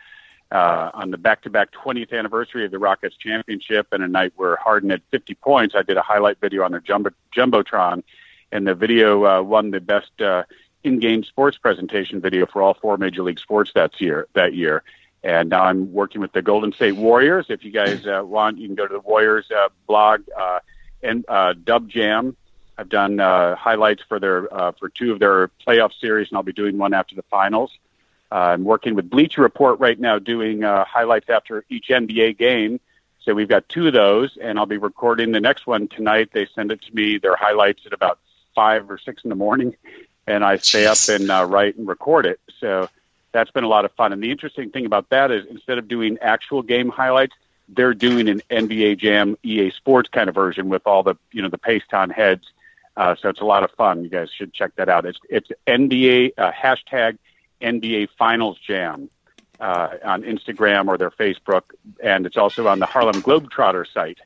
uh, 0.51 0.89
on 0.93 1.11
the 1.11 1.17
back-to-back 1.17 1.71
20th 1.71 2.13
anniversary 2.13 2.65
of 2.65 2.71
the 2.71 2.79
Rockets 2.79 3.15
championship, 3.15 3.87
and 3.91 4.03
a 4.03 4.07
night 4.07 4.33
where 4.35 4.55
Harden 4.55 4.89
had 4.89 5.01
50 5.11 5.35
points. 5.35 5.75
I 5.75 5.83
did 5.83 5.97
a 5.97 6.01
highlight 6.01 6.39
video 6.39 6.63
on 6.63 6.71
their 6.71 6.79
jumbo 6.79 7.11
jumbotron, 7.35 8.03
and 8.51 8.65
the 8.65 8.73
video 8.73 9.25
uh, 9.25 9.41
won 9.43 9.71
the 9.71 9.81
best 9.81 10.19
uh, 10.19 10.43
in-game 10.85 11.23
sports 11.23 11.57
presentation 11.57 12.21
video 12.21 12.45
for 12.45 12.61
all 12.61 12.73
four 12.73 12.97
major 12.97 13.23
league 13.23 13.39
sports 13.39 13.71
that 13.75 13.99
year. 13.99 14.27
That 14.33 14.53
year. 14.53 14.83
And 15.23 15.49
now 15.49 15.63
I'm 15.63 15.91
working 15.91 16.21
with 16.21 16.33
the 16.33 16.43
Golden 16.43 16.71
State 16.71 16.95
Warriors. 16.95 17.47
If 17.49 17.65
you 17.65 17.71
guys 17.71 18.05
uh, 18.05 18.21
want, 18.23 18.59
you 18.59 18.67
can 18.67 18.75
go 18.75 18.87
to 18.87 18.93
the 18.93 18.99
Warriors 18.99 19.49
uh, 19.49 19.69
blog 19.87 20.21
uh, 20.37 20.59
and 21.01 21.25
uh, 21.27 21.53
Dub 21.53 21.89
Jam. 21.89 22.37
I've 22.77 22.89
done 22.89 23.19
uh, 23.19 23.55
highlights 23.55 24.03
for 24.07 24.19
their 24.19 24.53
uh, 24.53 24.71
for 24.73 24.89
two 24.89 25.11
of 25.11 25.19
their 25.19 25.49
playoff 25.65 25.97
series, 25.99 26.29
and 26.29 26.37
I'll 26.37 26.43
be 26.43 26.53
doing 26.53 26.77
one 26.77 26.93
after 26.93 27.15
the 27.15 27.23
finals. 27.23 27.71
Uh, 28.31 28.35
I'm 28.35 28.63
working 28.63 28.95
with 28.95 29.09
Bleacher 29.09 29.41
Report 29.41 29.79
right 29.79 29.99
now, 29.99 30.19
doing 30.19 30.63
uh, 30.63 30.83
highlights 30.85 31.29
after 31.29 31.63
each 31.69 31.87
NBA 31.87 32.37
game. 32.37 32.79
So 33.21 33.33
we've 33.33 33.47
got 33.47 33.67
two 33.69 33.87
of 33.87 33.93
those, 33.93 34.37
and 34.39 34.59
I'll 34.59 34.65
be 34.65 34.77
recording 34.77 35.31
the 35.31 35.39
next 35.39 35.65
one 35.65 35.87
tonight. 35.87 36.29
They 36.33 36.47
send 36.53 36.71
it 36.71 36.81
to 36.83 36.93
me. 36.93 37.17
Their 37.17 37.35
highlights 37.35 37.83
at 37.85 37.93
about 37.93 38.19
five 38.53 38.89
or 38.89 38.97
six 38.97 39.23
in 39.23 39.29
the 39.29 39.35
morning, 39.35 39.75
and 40.27 40.43
I 40.43 40.57
stay 40.57 40.85
up 40.85 40.97
and 41.09 41.29
uh, 41.29 41.45
write 41.45 41.77
and 41.77 41.87
record 41.87 42.25
it. 42.25 42.39
So 42.59 42.89
that's 43.31 43.51
been 43.51 43.63
a 43.63 43.67
lot 43.67 43.85
of 43.85 43.91
fun. 43.93 44.13
And 44.13 44.23
the 44.23 44.31
interesting 44.31 44.71
thing 44.71 44.85
about 44.85 45.09
that 45.09 45.31
is 45.31 45.45
instead 45.47 45.77
of 45.77 45.87
doing 45.87 46.17
actual 46.21 46.61
game 46.61 46.89
highlights, 46.89 47.35
they're 47.67 47.93
doing 47.93 48.29
an 48.29 48.41
NBA 48.49 48.97
Jam 48.97 49.37
EA 49.43 49.71
Sports 49.71 50.09
kind 50.09 50.29
of 50.29 50.35
version 50.35 50.69
with 50.69 50.85
all 50.85 51.03
the 51.03 51.15
you 51.31 51.41
know 51.41 51.49
the 51.49 51.57
paste 51.57 51.93
on 51.93 52.09
heads. 52.09 52.45
Uh, 52.95 53.15
so 53.21 53.29
it's 53.29 53.41
a 53.41 53.45
lot 53.45 53.63
of 53.63 53.71
fun. 53.71 54.03
You 54.03 54.09
guys 54.09 54.29
should 54.35 54.53
check 54.53 54.75
that 54.75 54.87
out. 54.87 55.05
It's 55.05 55.19
it's 55.29 55.49
NBA 55.67 56.33
uh, 56.37 56.51
hashtag 56.51 57.17
NBA 57.61 58.09
Finals 58.17 58.57
Jam 58.65 59.09
uh, 59.59 59.89
on 60.03 60.23
Instagram 60.23 60.87
or 60.87 60.97
their 60.97 61.11
Facebook, 61.11 61.63
and 62.03 62.25
it's 62.25 62.37
also 62.37 62.67
on 62.67 62.79
the 62.79 62.85
Harlem 62.85 63.21
Globetrotter 63.21 63.85
site. 63.91 64.19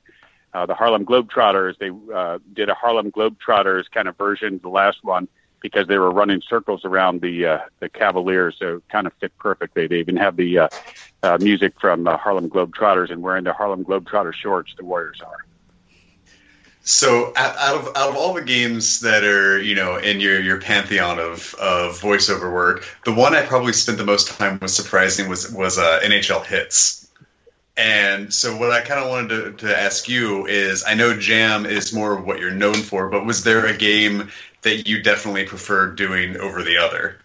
Uh, 0.53 0.65
the 0.65 0.73
Harlem 0.73 1.05
Globetrotters 1.05 1.77
they 1.77 1.91
uh, 2.13 2.39
did 2.53 2.69
a 2.69 2.73
Harlem 2.73 3.11
Globetrotters 3.11 3.89
kind 3.91 4.07
of 4.07 4.17
version, 4.17 4.59
the 4.61 4.69
last 4.69 5.03
one, 5.03 5.27
because 5.61 5.87
they 5.87 5.97
were 5.97 6.11
running 6.11 6.41
circles 6.41 6.85
around 6.85 7.21
the 7.21 7.45
uh, 7.45 7.59
the 7.79 7.89
Cavaliers, 7.89 8.55
so 8.59 8.77
it 8.77 8.83
kind 8.89 9.07
of 9.07 9.13
fit 9.13 9.37
perfectly. 9.37 9.87
They 9.87 9.99
even 9.99 10.17
have 10.17 10.35
the 10.35 10.59
uh, 10.59 10.69
uh, 11.23 11.37
music 11.39 11.79
from 11.79 12.07
uh, 12.07 12.17
Harlem 12.17 12.49
Globetrotters 12.49 13.11
and 13.11 13.21
wearing 13.21 13.43
the 13.43 13.53
Harlem 13.53 13.83
Globetrotter 13.83 14.33
shorts. 14.33 14.73
The 14.77 14.85
Warriors 14.85 15.21
are. 15.21 15.45
So 16.81 17.33
out 17.35 17.75
of 17.75 17.87
out 17.95 18.09
of 18.09 18.15
all 18.15 18.33
the 18.33 18.41
games 18.41 19.01
that 19.01 19.23
are 19.23 19.61
you 19.61 19.75
know 19.75 19.97
in 19.97 20.19
your 20.19 20.41
your 20.41 20.59
pantheon 20.59 21.19
of 21.19 21.53
of 21.55 21.99
voiceover 21.99 22.51
work, 22.51 22.85
the 23.05 23.13
one 23.13 23.35
I 23.35 23.45
probably 23.45 23.73
spent 23.73 23.97
the 23.97 24.05
most 24.05 24.29
time 24.29 24.59
was 24.61 24.75
surprising 24.75 25.29
was 25.29 25.51
was 25.51 25.77
uh, 25.77 25.99
NHL 26.03 26.45
Hits. 26.45 27.07
And 27.77 28.33
so 28.33 28.57
what 28.57 28.71
I 28.71 28.81
kind 28.81 28.99
of 28.99 29.09
wanted 29.09 29.57
to, 29.59 29.67
to 29.67 29.77
ask 29.77 30.09
you 30.09 30.47
is, 30.47 30.83
I 30.85 30.95
know 30.95 31.17
Jam 31.17 31.65
is 31.65 31.93
more 31.93 32.17
of 32.17 32.25
what 32.25 32.39
you're 32.39 32.51
known 32.51 32.73
for, 32.73 33.09
but 33.09 33.25
was 33.25 33.45
there 33.45 33.65
a 33.67 33.77
game 33.77 34.31
that 34.61 34.87
you 34.87 35.01
definitely 35.01 35.45
preferred 35.45 35.95
doing 35.95 36.37
over 36.37 36.63
the 36.63 36.77
other? 36.77 37.17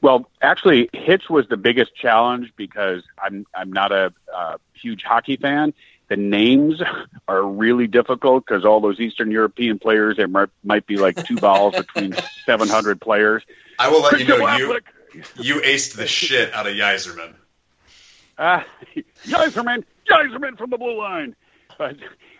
Well, 0.00 0.28
actually, 0.42 0.90
Hits 0.92 1.30
was 1.30 1.48
the 1.48 1.56
biggest 1.56 1.94
challenge 1.96 2.52
because 2.56 3.02
I'm 3.18 3.46
I'm 3.54 3.72
not 3.72 3.90
a 3.90 4.12
uh, 4.32 4.58
huge 4.74 5.02
hockey 5.02 5.36
fan. 5.36 5.72
the 6.08 6.16
names 6.16 6.82
are 7.28 7.42
really 7.42 7.86
difficult 7.86 8.44
because 8.46 8.64
all 8.64 8.80
those 8.80 9.00
Eastern 9.00 9.30
European 9.30 9.78
players, 9.78 10.18
there 10.18 10.28
might, 10.28 10.50
might 10.62 10.86
be 10.86 10.96
like 10.96 11.24
two 11.24 11.36
balls 11.36 11.74
between 11.74 12.14
700 12.44 13.00
players. 13.00 13.42
I 13.78 13.88
will 13.88 14.02
let 14.02 14.20
you 14.20 14.26
know 14.26 14.44
Christian 14.44 14.82
you 15.38 15.54
you 15.56 15.60
aced 15.60 15.96
the 15.96 16.06
shit 16.06 16.52
out 16.52 16.66
of 16.66 16.74
Yzerman. 16.74 17.34
Ah, 18.36 18.66
Yzerman, 19.24 19.84
Yzerman 20.10 20.58
from 20.58 20.70
the 20.70 20.76
blue 20.76 20.98
line. 20.98 21.36
But 21.78 21.94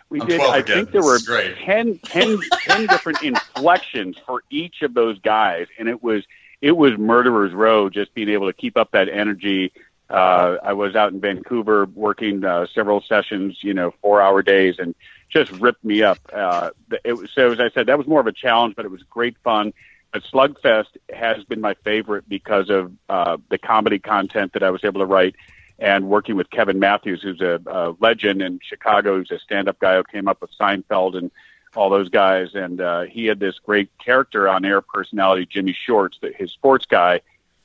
we 0.09 0.21
I'm 0.21 0.27
did. 0.27 0.41
I 0.41 0.57
again. 0.57 0.77
think 0.77 0.91
there 0.91 1.03
were 1.03 1.15
is 1.15 1.25
10, 1.65 1.99
10, 1.99 2.39
10 2.63 2.87
different 2.87 3.23
inflections 3.23 4.17
for 4.25 4.43
each 4.49 4.81
of 4.81 4.93
those 4.93 5.19
guys, 5.19 5.67
and 5.77 5.89
it 5.89 6.01
was 6.01 6.23
it 6.61 6.71
was 6.71 6.97
murderer's 6.97 7.53
row. 7.53 7.89
Just 7.89 8.13
being 8.13 8.29
able 8.29 8.47
to 8.47 8.53
keep 8.53 8.77
up 8.77 8.91
that 8.91 9.09
energy. 9.09 9.71
Uh, 10.07 10.57
I 10.61 10.73
was 10.73 10.95
out 10.95 11.13
in 11.13 11.19
Vancouver 11.19 11.85
working 11.85 12.45
uh, 12.45 12.67
several 12.73 13.01
sessions, 13.01 13.57
you 13.63 13.73
know, 13.73 13.91
four 14.01 14.21
hour 14.21 14.43
days, 14.43 14.75
and 14.77 14.93
just 15.29 15.51
ripped 15.53 15.83
me 15.83 16.03
up. 16.03 16.19
Uh, 16.31 16.69
it 17.03 17.13
was, 17.13 17.31
so 17.33 17.51
as 17.51 17.59
I 17.59 17.71
said, 17.71 17.87
that 17.87 17.97
was 17.97 18.05
more 18.05 18.19
of 18.19 18.27
a 18.27 18.31
challenge, 18.31 18.75
but 18.75 18.85
it 18.85 18.91
was 18.91 19.01
great 19.09 19.35
fun. 19.43 19.73
But 20.13 20.23
Slugfest 20.31 20.97
has 21.11 21.43
been 21.45 21.59
my 21.59 21.73
favorite 21.83 22.29
because 22.29 22.69
of 22.69 22.93
uh, 23.09 23.37
the 23.49 23.57
comedy 23.57 23.99
content 23.99 24.53
that 24.53 24.63
I 24.63 24.69
was 24.69 24.83
able 24.83 24.99
to 25.01 25.05
write 25.05 25.35
and 25.79 26.07
working 26.09 26.35
with 26.35 26.49
Kevin 26.49 26.79
Matthews, 26.79 27.21
who's 27.21 27.41
a, 27.41 27.61
a 27.65 27.95
legend 27.99 28.41
in 28.41 28.59
Chicago, 28.63 29.17
who's 29.17 29.31
a 29.31 29.39
stand-up 29.39 29.79
guy 29.79 29.97
who 29.97 30.03
came 30.03 30.27
up 30.27 30.41
with 30.41 30.51
Seinfeld 30.57 31.17
and 31.17 31.31
all 31.75 31.89
those 31.89 32.09
guys. 32.09 32.55
And 32.55 32.79
uh, 32.79 33.01
he 33.03 33.25
had 33.25 33.39
this 33.39 33.59
great 33.59 33.89
character 33.97 34.47
on 34.47 34.63
air 34.63 34.81
personality, 34.81 35.45
Jimmy 35.45 35.73
Shorts, 35.73 36.17
that 36.21 36.35
his 36.35 36.51
sports 36.51 36.85
guy. 36.85 37.21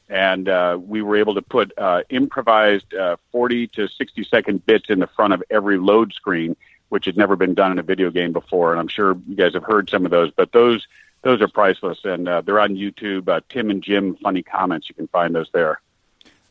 And 0.08 0.48
uh, 0.48 0.76
we 0.80 1.02
were 1.02 1.16
able 1.16 1.34
to 1.34 1.42
put 1.42 1.72
uh, 1.78 2.02
improvised 2.10 2.92
uh, 2.94 3.16
40 3.30 3.68
to 3.68 3.88
60 3.88 4.24
second 4.24 4.66
bits 4.66 4.86
in 4.88 4.98
the 4.98 5.06
front 5.06 5.32
of 5.32 5.42
every 5.48 5.78
load 5.78 6.12
screen, 6.12 6.56
which 6.88 7.04
had 7.04 7.16
never 7.16 7.36
been 7.36 7.54
done 7.54 7.70
in 7.70 7.78
a 7.78 7.84
video 7.84 8.10
game 8.10 8.32
before. 8.32 8.72
And 8.72 8.80
I'm 8.80 8.88
sure 8.88 9.16
you 9.28 9.36
guys 9.36 9.54
have 9.54 9.62
heard 9.62 9.88
some 9.88 10.04
of 10.04 10.10
those, 10.10 10.32
but 10.32 10.50
those 10.50 10.86
those 11.22 11.42
are 11.42 11.48
priceless, 11.48 11.98
and 12.04 12.26
uh, 12.26 12.40
they're 12.40 12.60
on 12.60 12.76
YouTube. 12.76 13.28
Uh, 13.28 13.40
Tim 13.48 13.70
and 13.70 13.82
Jim 13.82 14.16
funny 14.16 14.42
comments. 14.42 14.88
You 14.88 14.94
can 14.94 15.06
find 15.08 15.34
those 15.34 15.50
there. 15.52 15.80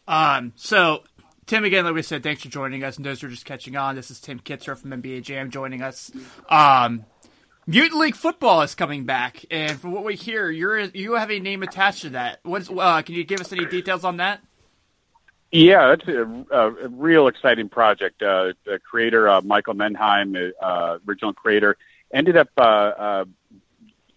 Um, 0.08 0.54
so, 0.56 1.04
Tim, 1.50 1.66
again, 1.66 1.84
like 1.84 1.96
we 1.96 2.04
said, 2.04 2.22
thanks 2.22 2.44
for 2.44 2.50
joining 2.50 2.84
us. 2.84 2.98
And 2.98 3.04
those 3.04 3.22
who 3.22 3.26
are 3.26 3.32
just 3.32 3.44
catching 3.44 3.76
on, 3.76 3.96
this 3.96 4.12
is 4.12 4.20
Tim 4.20 4.40
Kitzrow 4.40 4.78
from 4.78 4.92
NBA 4.92 5.24
Jam 5.24 5.50
joining 5.50 5.82
us. 5.82 6.12
Um, 6.48 7.06
Mutant 7.66 8.00
League 8.00 8.16
Football 8.16 8.62
is 8.62 8.76
coming 8.76 9.06
back, 9.06 9.44
and 9.50 9.80
from 9.80 9.92
what 9.92 10.04
we 10.04 10.14
hear, 10.14 10.52
you're 10.52 10.78
you 10.78 11.16
have 11.16 11.32
a 11.32 11.40
name 11.40 11.64
attached 11.64 12.04
to 12.04 12.12
that. 12.12 12.38
What's 12.44 12.70
uh, 12.70 13.02
can 13.02 13.16
you 13.16 13.24
give 13.24 13.42
us 13.42 13.52
any 13.52 13.66
details 13.66 14.04
on 14.04 14.18
that? 14.18 14.42
Yeah, 15.52 15.94
it's 15.94 16.08
a, 16.08 16.46
a, 16.56 16.88
real 16.88 17.28
exciting 17.28 17.68
project. 17.68 18.22
Uh, 18.22 18.54
the 18.66 18.78
creator, 18.78 19.28
uh, 19.28 19.42
Michael 19.42 19.74
Mendheim, 19.74 20.52
uh, 20.62 21.00
original 21.08 21.34
creator, 21.34 21.78
ended 22.14 22.38
up 22.38 22.50
uh, 22.58 22.62
uh, 22.62 23.26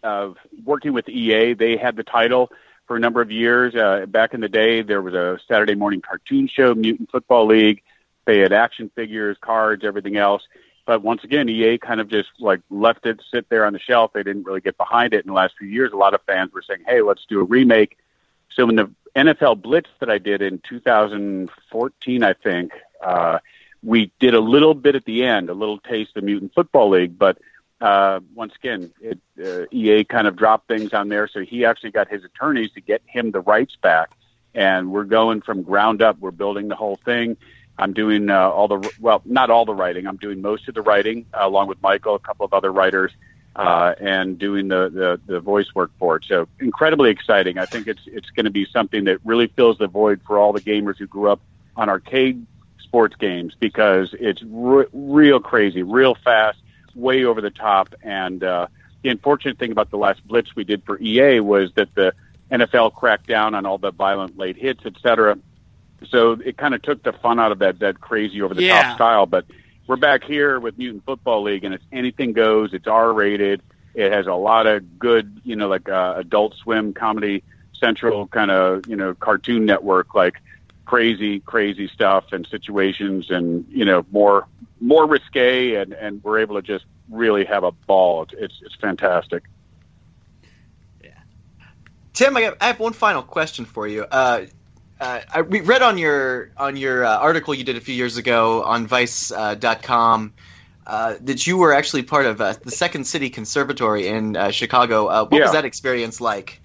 uh, 0.03 0.35
working 0.67 0.93
with 0.93 1.09
EA. 1.09 1.55
They 1.55 1.79
had 1.79 1.97
the 1.97 2.05
title 2.05 2.51
for 2.93 2.97
a 2.97 3.01
number 3.01 3.23
of 3.23 3.31
years. 3.31 3.75
Uh, 3.75 4.05
back 4.05 4.35
in 4.35 4.43
the 4.43 4.51
day, 4.51 4.83
there 4.83 5.01
was 5.01 5.15
a 5.15 5.41
Saturday 5.49 5.75
morning 5.75 6.03
cartoon 6.03 6.47
show, 6.47 6.75
Mutant 6.75 7.11
Football 7.11 7.47
League. 7.47 7.83
They 8.27 8.41
had 8.41 8.53
action 8.53 8.91
figures, 8.95 9.39
cards, 9.41 9.83
everything 9.83 10.19
else. 10.19 10.43
But 10.85 11.01
once 11.01 11.25
again, 11.25 11.49
EA 11.49 11.79
kind 11.79 12.03
of 12.03 12.09
just 12.09 12.29
like 12.39 12.61
left 12.69 13.07
it 13.07 13.23
sit 13.33 13.49
there 13.49 13.65
on 13.65 13.73
the 13.73 13.79
shelf. 13.79 14.13
They 14.13 14.23
didn't 14.23 14.43
really 14.43 14.61
get 14.61 14.77
behind 14.77 15.15
it 15.15 15.25
in 15.25 15.29
the 15.29 15.33
last 15.33 15.55
few 15.59 15.69
years. 15.69 15.95
A 15.95 15.97
lot 15.97 16.13
of 16.13 16.21
fans 16.27 16.53
were 16.53 16.61
saying, 16.61 16.81
"Hey, 16.87 17.01
let's 17.01 17.25
do 17.25 17.41
a 17.41 17.45
remake." 17.45 17.97
So 18.51 18.69
in 18.69 18.77
the 18.77 18.91
NFL 19.17 19.63
Blitz 19.63 19.89
that 20.01 20.11
I 20.11 20.19
did 20.19 20.43
in 20.43 20.59
2014, 20.59 22.23
I 22.23 22.35
think 22.35 22.73
uh, 23.03 23.39
we 23.83 24.13
did 24.19 24.35
a 24.35 24.41
little 24.41 24.75
bit 24.75 24.97
at 24.97 25.07
the 25.07 25.25
end, 25.25 25.49
a 25.49 25.55
little 25.55 25.79
taste 25.79 26.15
of 26.19 26.25
Mutant 26.25 26.53
Football 26.53 26.91
League. 26.91 27.19
But 27.19 27.39
uh, 27.83 28.21
once 28.35 28.55
again, 28.55 28.93
it, 29.01 29.19
uh, 29.45 29.67
EA 29.73 30.05
kind 30.05 30.29
of 30.29 30.37
dropped 30.37 30.69
things 30.69 30.93
on 30.93 31.09
there, 31.09 31.27
so 31.27 31.41
he 31.41 31.65
actually 31.65 31.91
got 31.91 32.09
his 32.09 32.23
attorneys 32.25 32.71
to 32.73 32.81
get 32.81 33.03
him 33.07 33.33
the 33.33 33.41
rights 33.41 33.77
back. 33.83 34.11
And 34.55 34.93
we're 34.93 35.05
going 35.05 35.41
from 35.41 35.63
ground 35.63 36.01
up. 36.01 36.19
We're 36.21 36.31
building 36.31 36.69
the 36.69 36.77
whole 36.77 37.01
thing. 37.05 37.37
I'm 37.79 37.93
doing 37.93 38.31
uh, 38.31 38.49
all 38.51 38.69
the 38.69 38.93
well, 39.01 39.23
not 39.25 39.51
all 39.51 39.65
the 39.65 39.75
writing. 39.75 40.07
I'm 40.07 40.19
doing 40.19 40.41
most 40.43 40.69
of 40.69 40.75
the 40.75 40.83
writing 40.83 41.27
uh, 41.35 41.39
along 41.41 41.69
with 41.69 41.83
Michael, 41.83 42.15
a 42.15 42.21
couple 42.21 42.47
of 42.47 42.53
other 42.53 42.71
writers, 42.71 43.11
uh, 43.57 43.95
and 43.99 44.39
doing 44.39 44.69
the, 44.69 44.89
the 44.89 45.21
the 45.27 45.41
voice 45.41 45.75
work 45.75 45.91
for 45.99 46.17
it. 46.17 46.25
So 46.29 46.47
incredibly 46.61 47.11
exciting. 47.11 47.59
I 47.59 47.67
think 47.67 47.89
it's 47.89 48.03
it's 48.07 48.31
going 48.31 48.45
to 48.45 48.51
be 48.51 48.67
something 48.67 49.05
that 49.05 49.19
really 49.25 49.49
fills 49.49 49.79
the 49.79 49.89
void 49.89 50.21
for 50.27 50.39
all 50.39 50.53
the 50.53 50.61
gamers 50.61 50.99
who 50.99 51.07
grew 51.07 51.31
up 51.31 51.41
on 51.77 51.89
arcade 51.89 52.47
sports 52.79 53.17
games 53.17 53.57
because 53.59 54.15
it's 54.21 54.43
re- 54.47 54.87
real 54.93 55.41
crazy, 55.41 55.83
real 55.83 56.15
fast, 56.15 56.59
way 56.95 57.25
over 57.25 57.41
the 57.41 57.51
top. 57.51 57.95
And 58.03 58.43
uh, 58.45 58.67
the 59.03 59.11
unfortunate 59.11 59.59
thing 59.59 59.73
about 59.73 59.91
the 59.91 59.97
last 59.99 60.27
blitz 60.27 60.55
we 60.57 60.65
did 60.65 60.85
for 60.85 60.99
EA 61.01 61.41
was 61.41 61.73
that 61.75 61.95
the 61.95 62.15
NFL 62.51 62.95
cracked 62.95 63.27
down 63.27 63.55
on 63.55 63.67
all 63.67 63.79
the 63.79 63.91
violent 63.93 64.37
late 64.39 64.57
hits, 64.57 64.81
et 64.85 64.95
cetera 65.03 65.39
so 66.09 66.33
it 66.45 66.57
kind 66.57 66.75
of 66.75 66.83
took 66.83 67.03
the 67.03 67.13
fun 67.13 67.39
out 67.39 67.53
of 67.53 67.61
that 67.61 67.79
that 67.79 68.01
crazy 68.01 68.43
over 68.43 68.55
the 68.55 68.63
Yeah. 68.65 68.83
top 68.83 68.95
style. 68.97 69.27
But 69.27 69.47
we're 69.87 69.97
back 69.97 70.25
here 70.25 70.59
with 70.59 70.77
Mutant 70.79 71.05
Football 71.05 71.43
League, 71.43 71.65
and 71.65 71.75
it's 71.75 71.85
anything 71.93 72.33
goes. 72.33 72.73
It's 72.75 72.87
R 72.87 73.13
rated. 73.13 73.63
It 73.95 74.11
has 74.11 74.27
a 74.27 74.35
lot 74.35 74.67
of 74.67 74.99
good, 74.99 75.41
you 75.45 75.55
know, 75.55 75.69
like 75.69 75.89
uh, 75.89 76.15
Adult 76.17 76.57
Swim, 76.57 76.93
Comedy 76.93 77.43
Central 77.79 78.27
kind 78.27 78.51
of, 78.51 78.87
you 78.87 78.97
know, 78.97 79.15
cartoon 79.15 79.65
network, 79.67 80.15
like 80.15 80.41
crazy, 80.85 81.41
crazy 81.41 81.89
stuff 81.89 82.33
and 82.33 82.47
situations, 82.47 83.31
and 83.31 83.67
you 83.69 83.85
know, 83.85 84.05
more 84.11 84.47
more 84.81 85.07
risque, 85.07 85.75
and 85.75 85.93
and 85.93 86.23
we're 86.23 86.41
able 86.41 86.57
to 86.57 86.63
just 86.63 86.85
really 87.11 87.45
have 87.45 87.65
a 87.65 87.73
ball. 87.73 88.23
It's 88.25 88.35
it's, 88.37 88.55
it's 88.63 88.75
fantastic. 88.77 89.45
Tim, 92.13 92.37
I 92.37 92.43
have, 92.43 92.57
I 92.61 92.67
have 92.67 92.79
one 92.79 92.93
final 92.93 93.23
question 93.23 93.65
for 93.65 93.89
you. 93.89 94.05
Uh, 94.05 94.47
uh, 95.01 95.21
I 95.35 95.43
we 95.43 95.61
read 95.61 95.83
on 95.83 95.99
your 95.99 96.51
on 96.57 96.77
your 96.77 97.05
uh, 97.05 97.19
article 97.19 97.55
you 97.55 97.65
did 97.65 97.77
a 97.77 97.81
few 97.81 97.95
years 97.95 98.17
ago 98.19 98.63
on 98.63 98.87
Vice.com 98.87 99.65
uh, 99.65 99.75
.com, 99.83 100.33
uh, 100.87 101.15
that 101.23 101.47
you 101.47 101.57
were 101.57 101.73
actually 101.73 102.03
part 102.03 102.27
of 102.27 102.41
uh, 102.41 102.55
the 102.63 102.71
Second 102.71 103.07
City 103.07 103.31
Conservatory 103.31 104.07
in 104.09 104.37
uh, 104.37 104.51
Chicago. 104.51 105.07
Uh, 105.07 105.27
what 105.27 105.41
was 105.41 105.53
that 105.53 105.65
experience 105.65 106.21
like? 106.21 106.61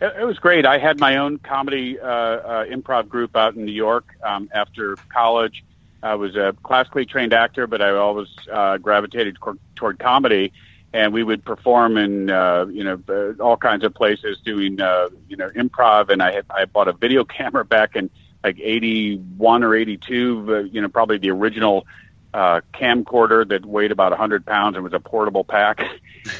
It, 0.00 0.14
it 0.20 0.24
was 0.24 0.38
great. 0.38 0.66
I 0.66 0.78
had 0.78 1.00
my 1.00 1.16
own 1.16 1.38
comedy 1.38 1.98
uh, 1.98 2.06
uh, 2.06 2.64
improv 2.66 3.08
group 3.08 3.36
out 3.36 3.54
in 3.54 3.64
New 3.64 3.72
York 3.72 4.14
um, 4.22 4.48
after 4.52 4.96
college. 5.08 5.64
I 6.02 6.14
was 6.14 6.36
a 6.36 6.54
classically 6.62 7.06
trained 7.06 7.32
actor, 7.32 7.66
but 7.66 7.82
I 7.82 7.90
always 7.90 8.28
uh, 8.50 8.78
gravitated 8.78 9.36
toward, 9.36 9.58
toward 9.74 9.98
comedy, 9.98 10.52
and 10.92 11.12
we 11.12 11.24
would 11.24 11.44
perform 11.44 11.96
in 11.96 12.30
uh, 12.30 12.66
you 12.70 12.84
know 12.84 13.02
uh, 13.08 13.42
all 13.42 13.56
kinds 13.56 13.84
of 13.84 13.94
places 13.94 14.38
doing 14.44 14.80
uh, 14.80 15.08
you 15.28 15.36
know 15.36 15.50
improv. 15.50 16.10
And 16.10 16.22
I 16.22 16.32
had 16.32 16.46
I 16.50 16.64
bought 16.66 16.88
a 16.88 16.92
video 16.92 17.24
camera 17.38 17.64
back 17.64 17.96
in 17.96 18.10
like 18.44 18.60
eighty 18.60 19.16
one 19.16 19.64
or 19.64 19.74
eighty 19.74 19.96
two. 19.96 20.46
Uh, 20.48 20.58
you 20.60 20.80
know, 20.80 20.88
probably 20.88 21.18
the 21.18 21.30
original 21.30 21.84
uh, 22.32 22.60
camcorder 22.72 23.48
that 23.48 23.66
weighed 23.66 23.90
about 23.90 24.12
a 24.12 24.16
hundred 24.16 24.46
pounds 24.46 24.76
and 24.76 24.84
was 24.84 24.92
a 24.92 25.00
portable 25.00 25.44
pack. 25.44 25.80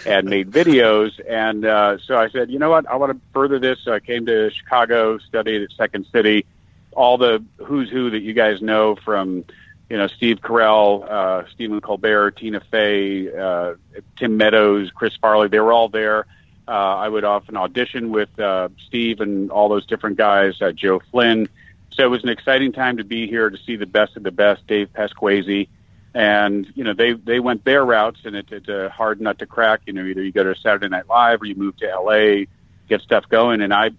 and 0.07 0.29
made 0.29 0.51
videos. 0.51 1.19
And 1.29 1.65
uh, 1.65 1.99
so 1.99 2.17
I 2.17 2.29
said, 2.31 2.51
you 2.51 2.59
know 2.59 2.71
what, 2.71 2.87
I 2.89 2.97
want 2.97 3.13
to 3.13 3.21
further 3.33 3.59
this. 3.59 3.79
So 3.85 3.93
I 3.93 4.01
came 4.01 4.27
to 4.27 4.51
Chicago, 4.51 5.19
studied 5.19 5.63
at 5.63 5.71
Second 5.73 6.07
City, 6.13 6.47
all 6.93 7.19
the 7.19 7.45
who's 7.59 7.91
who 7.91 8.11
that 8.11 8.21
you 8.21 8.33
guys 8.33 8.61
know 8.61 8.97
from, 8.97 9.45
you 9.89 9.97
know, 9.97 10.07
Steve 10.07 10.41
Carell, 10.41 11.09
uh, 11.09 11.49
Stephen 11.51 11.81
Colbert, 11.81 12.33
Tina 12.33 12.61
Fey, 12.61 13.35
uh, 13.35 13.75
Tim 14.17 14.37
Meadows, 14.37 14.91
Chris 14.91 15.17
Farley. 15.17 15.49
They 15.49 15.61
were 15.61 15.73
all 15.73 15.89
there. 15.89 16.27
Uh, 16.67 16.97
I 16.97 17.09
would 17.09 17.25
often 17.25 17.57
audition 17.57 18.11
with 18.11 18.39
uh, 18.39 18.69
Steve 18.87 19.21
and 19.21 19.51
all 19.51 19.69
those 19.71 19.87
different 19.87 20.19
guys, 20.19 20.61
uh, 20.61 20.73
Joe 20.73 21.01
Flynn. 21.11 21.49
So 21.93 22.05
it 22.05 22.11
was 22.11 22.23
an 22.23 22.29
exciting 22.29 22.73
time 22.73 22.99
to 22.99 23.05
be 23.05 23.27
here 23.27 23.49
to 23.49 23.57
see 23.57 23.77
the 23.77 23.87
best 23.87 24.17
of 24.17 24.23
the 24.23 24.31
best, 24.31 24.67
Dave 24.67 24.93
Pasquesi 24.93 25.69
and 26.15 26.67
you 26.75 26.85
know 26.85 26.95
they 26.95 27.13
they 27.13 27.41
went 27.41 27.65
their 27.65 27.85
routes, 27.85 28.21
and 28.25 28.35
it, 28.37 28.47
it's 28.51 28.69
a 28.69 28.89
hard 28.91 29.21
nut 29.21 29.39
to 29.39 29.47
crack. 29.47 29.83
You 29.87 29.93
know, 29.93 30.05
either 30.05 30.23
you 30.23 30.33
go 30.33 30.45
to 30.45 30.55
Saturday 30.61 30.89
Night 30.89 31.09
Live 31.09 31.43
or 31.43 31.47
you 31.47 31.55
move 31.55 31.77
to 31.79 31.87
LA, 31.87 32.47
get 32.89 33.03
stuff 33.03 33.29
going. 33.29 33.61
And 33.61 33.73
I 33.73 33.91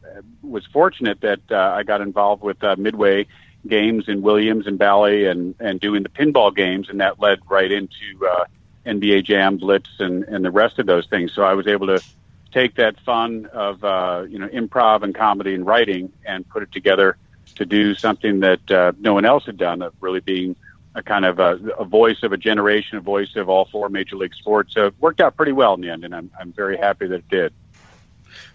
was 0.42 0.66
fortunate 0.66 1.22
that 1.22 1.40
uh, 1.52 1.74
I 1.76 1.84
got 1.84 2.02
involved 2.02 2.42
with 2.42 2.64
uh, 2.64 2.76
Midway 2.78 3.28
games 3.68 4.06
in 4.08 4.22
Williams 4.22 4.68
and 4.68 4.78
Bally, 4.78 5.26
and 5.26 5.56
and 5.60 5.80
doing 5.80 6.04
the 6.04 6.10
pinball 6.10 6.56
games, 6.56 6.90
and 6.90 7.00
that 7.00 7.20
led 7.20 7.40
right 7.50 7.72
into 7.72 8.28
uh, 8.28 8.46
NBA 8.86 9.26
Jam, 9.26 9.58
Blitz, 9.58 9.90
and 10.00 10.24
and 10.24 10.44
the 10.44 10.52
rest 10.52 10.80
of 10.80 10.86
those 10.86 11.08
things. 11.08 11.34
So 11.34 11.44
I 11.44 11.54
was 11.54 11.68
able 11.68 11.88
to 11.88 12.04
take 12.52 12.76
that 12.76 13.00
fun 13.02 13.46
of 13.54 13.84
uh, 13.84 14.26
you 14.28 14.40
know 14.40 14.48
improv 14.48 15.04
and 15.04 15.14
comedy 15.14 15.54
and 15.54 15.66
writing 15.66 16.12
and 16.26 16.48
put 16.50 16.64
it 16.64 16.72
together 16.72 17.18
to 17.56 17.66
do 17.66 17.96
something 17.96 18.40
that 18.42 18.72
uh, 18.72 18.92
no 19.00 19.14
one 19.14 19.26
else 19.26 19.46
had 19.46 19.58
done, 19.58 19.82
of 19.82 19.94
really 20.00 20.20
being 20.20 20.56
a 21.00 21.04
kind 21.04 21.26
of 21.26 21.40
a, 21.40 21.58
a 21.80 21.86
voice 21.86 22.22
of 22.24 22.32
a 22.32 22.38
generation, 22.38 22.98
a 22.98 23.02
voice 23.02 23.36
of 23.36 23.50
all 23.50 23.66
four 23.66 23.90
major 23.90 24.16
league 24.16 24.36
sports. 24.36 24.74
So 24.74 24.88
it 24.88 24.96
worked 25.00 25.22
out 25.22 25.36
pretty 25.36 25.54
well 25.54 25.74
in 25.74 25.82
the 25.82 25.90
end, 25.90 26.04
and 26.04 26.14
I'm 26.14 26.30
I'm 26.40 26.52
very 26.54 26.78
happy 26.78 27.08
that 27.08 27.16
it 27.16 27.30
did. 27.30 27.54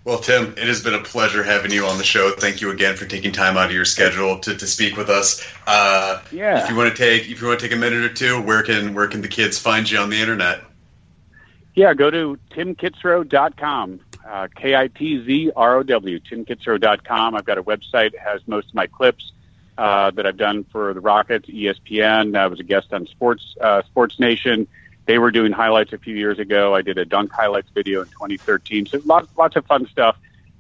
Well, 0.04 0.18
Tim, 0.18 0.52
it 0.58 0.68
has 0.68 0.82
been 0.82 0.94
a 0.94 1.02
pleasure 1.02 1.42
having 1.42 1.72
you 1.72 1.86
on 1.86 1.96
the 1.96 2.04
show. 2.04 2.30
Thank 2.30 2.60
you 2.60 2.70
again 2.70 2.96
for 2.96 3.06
taking 3.06 3.32
time 3.32 3.56
out 3.56 3.66
of 3.66 3.72
your 3.72 3.86
schedule 3.86 4.38
to, 4.40 4.54
to 4.54 4.66
speak 4.66 4.96
with 4.98 5.08
us. 5.08 5.42
Uh, 5.66 6.20
Yeah. 6.30 6.62
If 6.62 6.70
you 6.70 6.76
want 6.76 6.94
to 6.94 6.96
take 6.96 7.28
if 7.28 7.40
you 7.40 7.48
want 7.48 7.60
to 7.60 7.66
take 7.66 7.74
a 7.76 7.80
minute 7.80 8.04
or 8.04 8.12
two, 8.12 8.40
where 8.42 8.62
can 8.62 8.94
where 8.94 9.08
can 9.08 9.22
the 9.22 9.28
kids 9.28 9.58
find 9.58 9.90
you 9.90 9.98
on 9.98 10.10
the 10.10 10.20
internet? 10.20 10.62
Yeah, 11.74 11.94
go 11.94 12.10
to 12.10 12.38
timkitzrow.com. 12.50 14.00
Uh, 14.26 14.48
K 14.54 14.74
I 14.74 14.88
T 14.88 15.22
Z 15.24 15.50
R 15.54 15.76
O 15.76 15.82
W, 15.82 16.18
timkitzrow.com. 16.20 17.34
I've 17.34 17.44
got 17.44 17.58
a 17.58 17.62
website 17.62 18.12
that 18.12 18.20
has 18.20 18.40
most 18.46 18.68
of 18.68 18.74
my 18.74 18.86
clips 18.86 19.32
uh, 19.76 20.10
that 20.12 20.26
I've 20.26 20.36
done 20.36 20.64
for 20.64 20.94
the 20.94 21.00
Rockets, 21.00 21.48
ESPN. 21.48 22.36
I 22.36 22.46
was 22.46 22.60
a 22.60 22.64
guest 22.64 22.92
on 22.92 23.06
Sports 23.06 23.56
uh, 23.60 23.82
Sports 23.82 24.18
Nation. 24.20 24.66
They 25.06 25.18
were 25.18 25.30
doing 25.30 25.52
highlights 25.52 25.92
a 25.92 25.98
few 25.98 26.14
years 26.14 26.38
ago. 26.38 26.74
I 26.74 26.82
did 26.82 26.96
a 26.96 27.04
dunk 27.04 27.32
highlights 27.32 27.68
video 27.74 28.00
in 28.00 28.06
2013. 28.08 28.86
So 28.86 29.00
lots 29.04 29.28
lots 29.36 29.56
of 29.56 29.66
fun 29.66 29.86
stuff. 29.86 30.16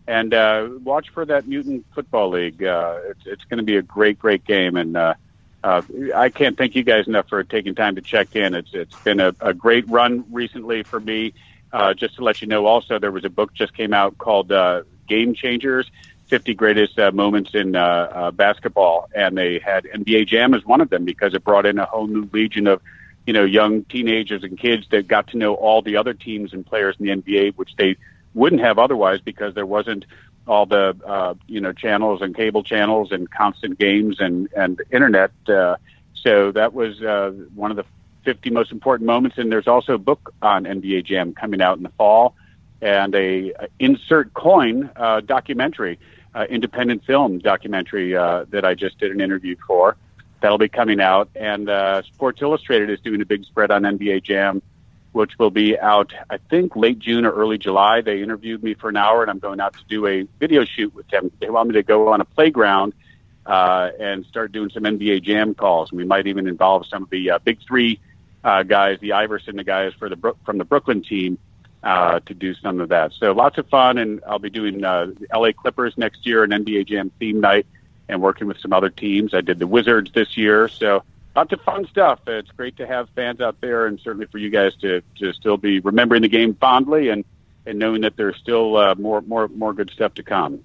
And 0.06 0.34
uh, 0.34 0.68
watch 0.82 1.08
for 1.10 1.24
that 1.24 1.48
Mutant 1.48 1.86
Football 1.94 2.30
League. 2.30 2.62
Uh, 2.62 2.98
it's 3.08 3.26
it's 3.26 3.44
going 3.44 3.58
to 3.58 3.64
be 3.64 3.76
a 3.76 3.82
great 3.82 4.18
great 4.18 4.44
game. 4.44 4.76
And 4.76 4.96
uh, 4.96 5.14
uh, 5.62 5.80
I 6.14 6.28
can't 6.28 6.58
thank 6.58 6.74
you 6.74 6.82
guys 6.82 7.06
enough 7.06 7.28
for 7.28 7.42
taking 7.42 7.74
time 7.74 7.94
to 7.94 8.02
check 8.02 8.36
in. 8.36 8.54
It's 8.54 8.74
it's 8.74 8.98
been 9.00 9.20
a, 9.20 9.34
a 9.40 9.54
great 9.54 9.88
run 9.88 10.24
recently 10.30 10.82
for 10.82 11.00
me. 11.00 11.32
Uh, 11.72 11.94
just 11.94 12.16
to 12.16 12.22
let 12.22 12.42
you 12.42 12.46
know, 12.46 12.66
also 12.66 12.98
there 12.98 13.10
was 13.10 13.24
a 13.24 13.30
book 13.30 13.52
just 13.54 13.74
came 13.74 13.94
out 13.94 14.18
called 14.18 14.52
uh, 14.52 14.82
Game 15.08 15.34
Changers: 15.34 15.90
50 16.34 16.54
Greatest 16.54 16.98
uh, 16.98 17.12
Moments 17.12 17.54
in 17.54 17.76
uh, 17.76 17.80
uh, 17.80 18.30
Basketball, 18.32 19.08
and 19.14 19.38
they 19.38 19.60
had 19.60 19.84
NBA 19.84 20.26
Jam 20.26 20.52
as 20.52 20.64
one 20.64 20.80
of 20.80 20.90
them 20.90 21.04
because 21.04 21.32
it 21.32 21.44
brought 21.44 21.64
in 21.64 21.78
a 21.78 21.84
whole 21.84 22.08
new 22.08 22.28
legion 22.32 22.66
of 22.66 22.82
you 23.24 23.32
know 23.32 23.44
young 23.44 23.84
teenagers 23.84 24.42
and 24.42 24.58
kids 24.58 24.84
that 24.90 25.06
got 25.06 25.28
to 25.28 25.38
know 25.38 25.54
all 25.54 25.80
the 25.80 25.96
other 25.96 26.12
teams 26.12 26.52
and 26.52 26.66
players 26.66 26.96
in 26.98 27.06
the 27.06 27.22
NBA, 27.22 27.54
which 27.54 27.76
they 27.78 27.94
wouldn't 28.34 28.62
have 28.62 28.80
otherwise 28.80 29.20
because 29.20 29.54
there 29.54 29.64
wasn't 29.64 30.06
all 30.48 30.66
the 30.66 30.96
uh, 31.06 31.34
you 31.46 31.60
know 31.60 31.72
channels 31.72 32.20
and 32.20 32.34
cable 32.34 32.64
channels 32.64 33.12
and 33.12 33.30
constant 33.30 33.78
games 33.78 34.16
and 34.18 34.48
and 34.56 34.82
internet. 34.90 35.30
Uh, 35.48 35.76
so 36.16 36.50
that 36.50 36.74
was 36.74 37.00
uh, 37.00 37.30
one 37.54 37.70
of 37.70 37.76
the 37.76 37.84
50 38.24 38.50
most 38.50 38.72
important 38.72 39.06
moments. 39.06 39.38
And 39.38 39.52
there's 39.52 39.68
also 39.68 39.94
a 39.94 39.98
book 39.98 40.34
on 40.42 40.64
NBA 40.64 41.04
Jam 41.04 41.32
coming 41.32 41.62
out 41.62 41.76
in 41.76 41.84
the 41.84 41.90
fall, 41.90 42.34
and 42.82 43.14
a, 43.14 43.52
a 43.52 43.68
insert 43.78 44.34
coin 44.34 44.90
uh, 44.96 45.20
documentary, 45.20 46.00
uh, 46.34 46.46
independent 46.48 47.04
film 47.04 47.38
documentary 47.38 48.16
uh, 48.16 48.44
that 48.50 48.64
I 48.64 48.74
just 48.74 48.98
did 48.98 49.12
an 49.12 49.20
interview 49.20 49.56
for. 49.66 49.96
That'll 50.40 50.58
be 50.58 50.68
coming 50.68 51.00
out, 51.00 51.30
and 51.34 51.70
uh, 51.70 52.02
Sports 52.02 52.42
Illustrated 52.42 52.90
is 52.90 53.00
doing 53.00 53.22
a 53.22 53.24
big 53.24 53.44
spread 53.44 53.70
on 53.70 53.82
NBA 53.82 54.22
Jam 54.22 54.62
which 55.14 55.38
will 55.38 55.50
be 55.50 55.78
out, 55.78 56.12
I 56.28 56.38
think, 56.38 56.74
late 56.74 56.98
June 56.98 57.24
or 57.24 57.30
early 57.30 57.56
July. 57.56 58.00
They 58.00 58.20
interviewed 58.20 58.64
me 58.64 58.74
for 58.74 58.88
an 58.88 58.96
hour, 58.96 59.22
and 59.22 59.30
I'm 59.30 59.38
going 59.38 59.60
out 59.60 59.74
to 59.74 59.84
do 59.88 60.08
a 60.08 60.26
video 60.40 60.64
shoot 60.64 60.92
with 60.92 61.06
them. 61.06 61.30
They 61.40 61.48
want 61.50 61.68
me 61.68 61.74
to 61.74 61.84
go 61.84 62.08
on 62.08 62.20
a 62.20 62.24
playground 62.24 62.94
uh, 63.46 63.90
and 64.00 64.26
start 64.26 64.50
doing 64.50 64.70
some 64.70 64.82
NBA 64.82 65.22
Jam 65.22 65.54
calls. 65.54 65.92
We 65.92 66.04
might 66.04 66.26
even 66.26 66.48
involve 66.48 66.86
some 66.86 67.04
of 67.04 67.10
the 67.10 67.30
uh, 67.30 67.38
big 67.38 67.60
three 67.64 68.00
uh, 68.42 68.64
guys, 68.64 68.98
the 69.00 69.12
Iverson, 69.12 69.54
the 69.54 69.62
guys 69.62 69.92
for 70.00 70.08
the 70.08 70.16
Brook 70.16 70.36
from 70.44 70.58
the 70.58 70.64
Brooklyn 70.64 71.04
team, 71.04 71.38
uh, 71.84 72.18
to 72.20 72.34
do 72.34 72.54
some 72.54 72.80
of 72.80 72.88
that. 72.88 73.12
So 73.12 73.32
lots 73.32 73.58
of 73.58 73.68
fun, 73.68 73.98
and 73.98 74.22
I'll 74.26 74.38
be 74.38 74.50
doing 74.50 74.82
uh, 74.82 75.06
the 75.06 75.38
LA 75.38 75.52
Clippers 75.52 75.96
next 75.98 76.26
year, 76.26 76.42
an 76.42 76.50
NBA 76.50 76.86
Jam 76.86 77.10
theme 77.18 77.40
night, 77.40 77.66
and 78.08 78.22
working 78.22 78.48
with 78.48 78.58
some 78.58 78.72
other 78.72 78.88
teams. 78.88 79.34
I 79.34 79.42
did 79.42 79.58
the 79.58 79.66
Wizards 79.66 80.10
this 80.12 80.36
year, 80.36 80.66
so 80.68 81.04
lots 81.36 81.52
of 81.52 81.60
fun 81.60 81.86
stuff. 81.86 82.20
It's 82.26 82.50
great 82.52 82.78
to 82.78 82.86
have 82.86 83.10
fans 83.10 83.40
out 83.40 83.60
there, 83.60 83.86
and 83.86 84.00
certainly 84.00 84.26
for 84.26 84.38
you 84.38 84.50
guys 84.50 84.74
to 84.76 85.02
to 85.18 85.32
still 85.34 85.58
be 85.58 85.80
remembering 85.80 86.22
the 86.22 86.28
game 86.28 86.54
fondly 86.54 87.10
and 87.10 87.24
and 87.66 87.78
knowing 87.78 88.02
that 88.02 88.16
there's 88.16 88.36
still 88.36 88.76
uh, 88.76 88.94
more 88.94 89.20
more 89.20 89.48
more 89.48 89.74
good 89.74 89.90
stuff 89.90 90.14
to 90.14 90.22
come. 90.22 90.64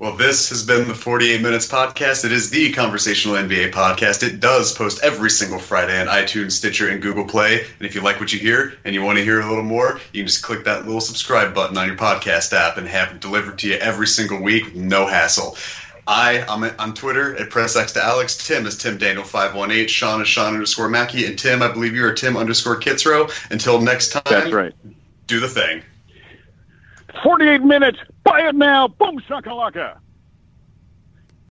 Well, 0.00 0.16
this 0.16 0.48
has 0.48 0.66
been 0.66 0.88
the 0.88 0.94
48 0.94 1.40
Minutes 1.40 1.68
Podcast. 1.68 2.24
It 2.24 2.32
is 2.32 2.50
the 2.50 2.72
conversational 2.72 3.36
NBA 3.36 3.70
podcast. 3.70 4.24
It 4.24 4.40
does 4.40 4.74
post 4.74 5.04
every 5.04 5.30
single 5.30 5.60
Friday 5.60 5.98
on 6.00 6.08
iTunes, 6.08 6.52
Stitcher, 6.52 6.88
and 6.88 7.00
Google 7.00 7.24
Play. 7.24 7.60
And 7.60 7.86
if 7.86 7.94
you 7.94 8.00
like 8.00 8.18
what 8.18 8.32
you 8.32 8.40
hear 8.40 8.74
and 8.84 8.92
you 8.92 9.02
want 9.02 9.18
to 9.18 9.24
hear 9.24 9.40
a 9.40 9.48
little 9.48 9.62
more, 9.62 10.00
you 10.12 10.22
can 10.22 10.26
just 10.26 10.42
click 10.42 10.64
that 10.64 10.84
little 10.84 11.00
subscribe 11.00 11.54
button 11.54 11.78
on 11.78 11.86
your 11.86 11.96
podcast 11.96 12.52
app 12.52 12.76
and 12.76 12.88
have 12.88 13.12
it 13.12 13.20
delivered 13.20 13.58
to 13.60 13.68
you 13.68 13.74
every 13.74 14.08
single 14.08 14.42
week 14.42 14.64
with 14.64 14.74
no 14.74 15.06
hassle. 15.06 15.56
I, 16.08 16.44
I'm 16.48 16.64
on 16.78 16.94
Twitter 16.94 17.36
at 17.36 17.50
PressX 17.50 17.94
to 17.94 18.04
Alex. 18.04 18.36
Tim 18.36 18.66
is 18.66 18.76
Tim 18.76 18.98
Daniel 18.98 19.24
518. 19.24 19.86
Sean 19.86 20.20
is 20.20 20.28
Sean 20.28 20.54
underscore 20.54 20.88
Mackey. 20.88 21.24
And 21.24 21.38
Tim, 21.38 21.62
I 21.62 21.72
believe 21.72 21.94
you 21.94 22.04
are 22.04 22.12
Tim 22.12 22.36
underscore 22.36 22.80
Kitzrow. 22.80 23.30
Until 23.50 23.80
next 23.80 24.10
time, 24.10 24.22
That's 24.26 24.52
right. 24.52 24.74
do 25.28 25.38
the 25.38 25.48
thing. 25.48 25.82
48 27.22 27.62
minutes. 27.62 27.98
Buy 28.24 28.48
it 28.48 28.54
now. 28.54 28.88
Boom 28.88 29.20
shakalaka. 29.20 29.98